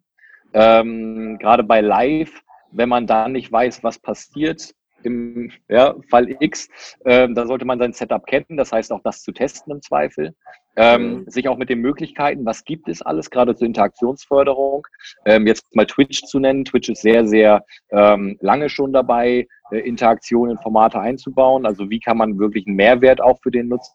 Ähm, 0.53 1.37
gerade 1.39 1.63
bei 1.63 1.81
Live, 1.81 2.43
wenn 2.71 2.89
man 2.89 3.07
da 3.07 3.27
nicht 3.27 3.51
weiß, 3.51 3.83
was 3.83 3.99
passiert, 3.99 4.73
im 5.03 5.51
ja, 5.69 5.95
Fall 6.09 6.35
X, 6.39 6.67
äh, 7.05 7.27
da 7.33 7.45
sollte 7.45 7.65
man 7.65 7.79
sein 7.79 7.93
Setup 7.93 8.25
kennen, 8.25 8.57
das 8.57 8.71
heißt 8.71 8.91
auch 8.91 9.01
das 9.03 9.23
zu 9.23 9.31
testen 9.31 9.71
im 9.71 9.81
Zweifel. 9.81 10.35
Ähm, 10.81 11.25
mhm. 11.25 11.29
Sich 11.29 11.49
auch 11.49 11.57
mit 11.57 11.69
den 11.69 11.81
Möglichkeiten, 11.81 12.45
was 12.45 12.63
gibt 12.63 12.87
es 12.87 13.01
alles, 13.01 13.29
gerade 13.29 13.53
zur 13.53 13.67
Interaktionsförderung, 13.67 14.87
ähm, 15.25 15.45
jetzt 15.45 15.75
mal 15.75 15.85
Twitch 15.85 16.23
zu 16.23 16.39
nennen. 16.39 16.63
Twitch 16.63 16.87
ist 16.87 17.01
sehr, 17.01 17.27
sehr 17.27 17.65
ähm, 17.91 18.37
lange 18.39 18.69
schon 18.69 18.93
dabei, 18.93 19.45
äh, 19.71 19.79
Interaktionen 19.79 20.55
in 20.55 20.63
Formate 20.63 20.97
einzubauen. 20.97 21.65
Also 21.65 21.89
wie 21.89 21.99
kann 21.99 22.17
man 22.17 22.39
wirklich 22.39 22.65
einen 22.65 22.77
Mehrwert 22.77 23.19
auch 23.19 23.41
für 23.43 23.51
den 23.51 23.67
Nutzer 23.67 23.91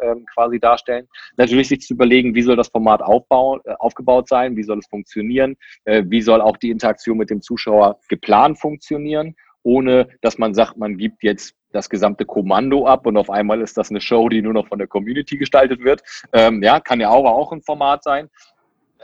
ähm, 0.00 0.26
quasi 0.34 0.58
darstellen. 0.58 1.06
Natürlich 1.36 1.68
sich 1.68 1.80
zu 1.82 1.94
überlegen, 1.94 2.34
wie 2.34 2.42
soll 2.42 2.56
das 2.56 2.68
Format 2.68 3.02
aufbauen, 3.02 3.60
äh, 3.64 3.74
aufgebaut 3.78 4.28
sein, 4.28 4.56
wie 4.56 4.64
soll 4.64 4.78
es 4.78 4.86
funktionieren, 4.88 5.56
äh, 5.84 6.02
wie 6.06 6.22
soll 6.22 6.40
auch 6.40 6.56
die 6.56 6.70
Interaktion 6.70 7.18
mit 7.18 7.30
dem 7.30 7.40
Zuschauer 7.40 8.00
geplant 8.08 8.58
funktionieren 8.58 9.36
ohne 9.66 10.08
dass 10.20 10.38
man 10.38 10.54
sagt, 10.54 10.76
man 10.76 10.96
gibt 10.96 11.24
jetzt 11.24 11.56
das 11.72 11.90
gesamte 11.90 12.24
Kommando 12.24 12.86
ab 12.86 13.04
und 13.04 13.16
auf 13.16 13.28
einmal 13.28 13.60
ist 13.60 13.76
das 13.76 13.90
eine 13.90 14.00
Show, 14.00 14.28
die 14.28 14.40
nur 14.40 14.52
noch 14.52 14.68
von 14.68 14.78
der 14.78 14.86
Community 14.86 15.36
gestaltet 15.36 15.82
wird. 15.82 16.02
Ähm, 16.32 16.62
ja, 16.62 16.78
kann 16.78 17.00
ja 17.00 17.10
auch, 17.10 17.24
auch 17.24 17.50
ein 17.50 17.62
Format 17.62 18.04
sein. 18.04 18.30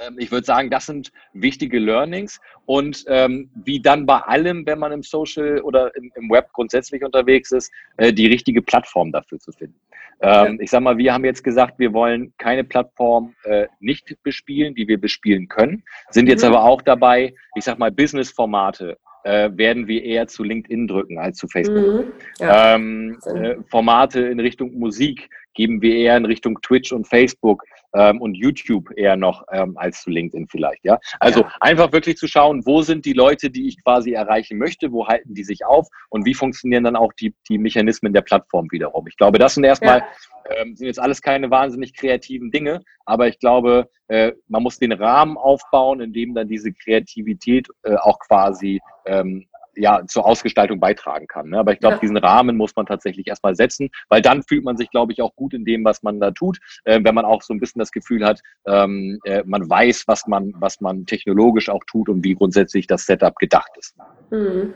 Ähm, 0.01 0.16
ich 0.18 0.31
würde 0.31 0.46
sagen, 0.46 0.70
das 0.70 0.87
sind 0.87 1.11
wichtige 1.33 1.81
Learnings 1.81 2.40
und 2.64 3.05
ähm, 3.09 3.51
wie 3.57 3.83
dann 3.83 4.07
bei 4.07 4.18
allem, 4.18 4.64
wenn 4.64 4.79
man 4.79 4.92
im 4.92 5.03
Social 5.03 5.61
oder 5.62 5.94
im, 5.96 6.12
im 6.14 6.31
Web 6.31 6.53
grundsätzlich 6.53 7.05
unterwegs 7.05 7.51
ist, 7.51 7.72
äh, 7.96 8.12
die 8.12 8.29
richtige 8.29 8.62
Plattform 8.62 9.11
dafür 9.11 9.40
zu 9.40 9.51
finden. 9.51 9.81
Ähm, 10.20 10.55
ja. 10.55 10.61
Ich 10.61 10.70
sage 10.70 10.85
mal, 10.85 10.96
wir 10.96 11.12
haben 11.12 11.25
jetzt 11.25 11.42
gesagt, 11.42 11.81
wir 11.81 11.92
wollen 11.92 12.33
keine 12.38 12.62
Plattform 12.62 13.35
äh, 13.42 13.66
nicht 13.81 14.16
bespielen, 14.22 14.77
die 14.77 14.87
wir 14.87 15.01
bespielen 15.01 15.48
können, 15.48 15.83
sind 16.11 16.29
jetzt 16.29 16.42
mhm. 16.42 16.55
aber 16.55 16.62
auch 16.62 16.83
dabei, 16.83 17.35
ich 17.57 17.64
sage 17.64 17.81
mal, 17.81 17.90
Business-Formate 17.90 18.96
äh, 19.24 19.50
werden 19.54 19.87
wir 19.87 20.02
eher 20.02 20.26
zu 20.26 20.42
LinkedIn 20.42 20.88
drücken 20.88 21.18
als 21.18 21.38
zu 21.38 21.48
Facebook. 21.48 22.06
Mhm, 22.06 22.12
ja. 22.40 22.74
ähm, 22.74 23.18
äh, 23.26 23.56
Formate 23.68 24.20
in 24.20 24.40
Richtung 24.40 24.78
Musik 24.78 25.28
geben 25.55 25.83
wir 25.83 25.97
eher 25.97 26.17
in 26.17 26.25
Richtung 26.25 26.61
Twitch 26.62 26.93
und 26.93 27.07
Facebook 27.07 27.62
ähm, 27.95 28.21
und 28.21 28.35
YouTube 28.35 28.91
eher 28.97 29.17
noch 29.17 29.45
ähm, 29.53 29.77
als 29.77 30.03
zu 30.03 30.11
LinkedIn 30.11 30.49
vielleicht. 30.49 30.85
Ja, 30.85 30.99
also 31.21 31.41
ja. 31.41 31.53
einfach 31.61 31.93
wirklich 31.93 32.17
zu 32.17 32.27
schauen, 32.27 32.65
wo 32.67 32.83
sind 32.83 33.05
die 33.05 33.12
Leute, 33.12 33.51
die 33.51 33.69
ich 33.69 33.83
quasi 33.83 34.12
erreichen 34.12 34.59
möchte, 34.59 34.93
wo 34.93 35.07
halten 35.07 35.35
die 35.35 35.45
sich 35.45 35.65
auf 35.65 35.88
und 36.11 36.25
wie 36.25 36.35
funktionieren 36.35 36.85
dann 36.85 36.97
auch 36.97 37.12
die, 37.15 37.35
die 37.49 37.59
Mechanismen 37.59 38.12
der 38.12 38.23
Plattform 38.23 38.69
wiederum. 38.71 39.07
Ich 39.07 39.17
glaube, 39.17 39.38
das 39.38 39.55
sind 39.55 39.65
erstmal 39.65 39.99
ja 39.99 40.07
ähm, 40.51 40.77
sind 40.77 40.87
jetzt 40.87 41.01
alles 41.01 41.23
keine 41.23 41.51
wahnsinnig 41.51 41.95
kreativen 41.95 42.51
Dinge, 42.51 42.83
aber 43.05 43.29
ich 43.29 43.38
glaube, 43.38 43.88
äh, 44.09 44.33
man 44.49 44.62
muss 44.62 44.79
den 44.79 44.93
Rahmen 44.93 45.37
aufbauen, 45.37 46.01
in 46.01 46.12
dem 46.12 46.35
dann 46.35 46.49
diese 46.49 46.73
Kreativität 46.73 47.69
äh, 47.83 47.95
auch 47.97 48.19
quasi 48.19 48.81
ähm, 49.07 49.47
ja, 49.74 50.02
zur 50.06 50.26
Ausgestaltung 50.26 50.80
beitragen 50.80 51.26
kann. 51.26 51.50
Ne? 51.50 51.58
Aber 51.58 51.72
ich 51.72 51.78
glaube, 51.78 51.96
ja. 51.96 52.00
diesen 52.00 52.16
Rahmen 52.16 52.56
muss 52.56 52.74
man 52.76 52.87
tatsächlich 52.87 53.26
erstmal 53.26 53.54
setzen, 53.54 53.90
weil 54.08 54.22
dann 54.22 54.42
fühlt 54.42 54.64
man 54.64 54.76
sich, 54.76 54.90
glaube 54.90 55.12
ich, 55.12 55.22
auch 55.22 55.35
gut 55.37 55.54
in 55.54 55.64
dem, 55.64 55.85
was 55.85 56.02
man 56.02 56.20
da 56.20 56.30
tut, 56.30 56.58
äh, 56.85 57.00
wenn 57.02 57.14
man 57.14 57.24
auch 57.24 57.42
so 57.42 57.54
ein 57.54 57.61
bisschen 57.61 57.80
das 57.80 57.90
Gefühl 57.90 58.24
hat, 58.24 58.40
ähm, 58.66 59.18
äh, 59.24 59.42
man 59.46 59.68
weiß, 59.68 60.04
was 60.06 60.26
man, 60.26 60.52
was 60.56 60.80
man 60.80 61.06
technologisch 61.06 61.68
auch 61.68 61.82
tut 61.87 62.08
und 62.08 62.24
wie 62.24 62.35
grundsätzlich 62.35 62.87
das 62.87 63.06
Setup 63.06 63.37
gedacht 63.37 63.70
ist. 63.78 63.96
Mhm. 64.30 64.74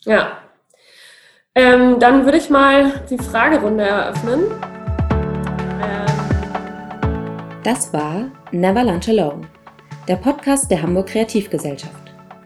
Ja. 0.00 0.38
Ähm, 1.54 1.98
dann 2.00 2.24
würde 2.24 2.38
ich 2.38 2.50
mal 2.50 3.04
die 3.08 3.18
Fragerunde 3.18 3.84
eröffnen. 3.84 4.44
Das 7.64 7.94
war 7.94 8.30
Never 8.52 8.84
Lunch 8.84 9.08
Alone, 9.08 9.48
der 10.06 10.16
Podcast 10.16 10.70
der 10.70 10.82
Hamburg 10.82 11.06
Kreativgesellschaft, 11.06 12.03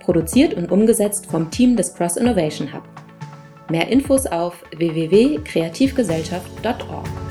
produziert 0.08 0.54
und 0.54 0.72
umgesetzt 0.72 1.26
vom 1.26 1.50
Team 1.50 1.76
des 1.76 1.92
Cross 1.92 2.16
Innovation 2.16 2.72
Hub. 2.72 2.84
Mehr 3.68 3.88
Infos 3.88 4.24
auf 4.24 4.64
www.kreativgesellschaft.org. 4.74 7.27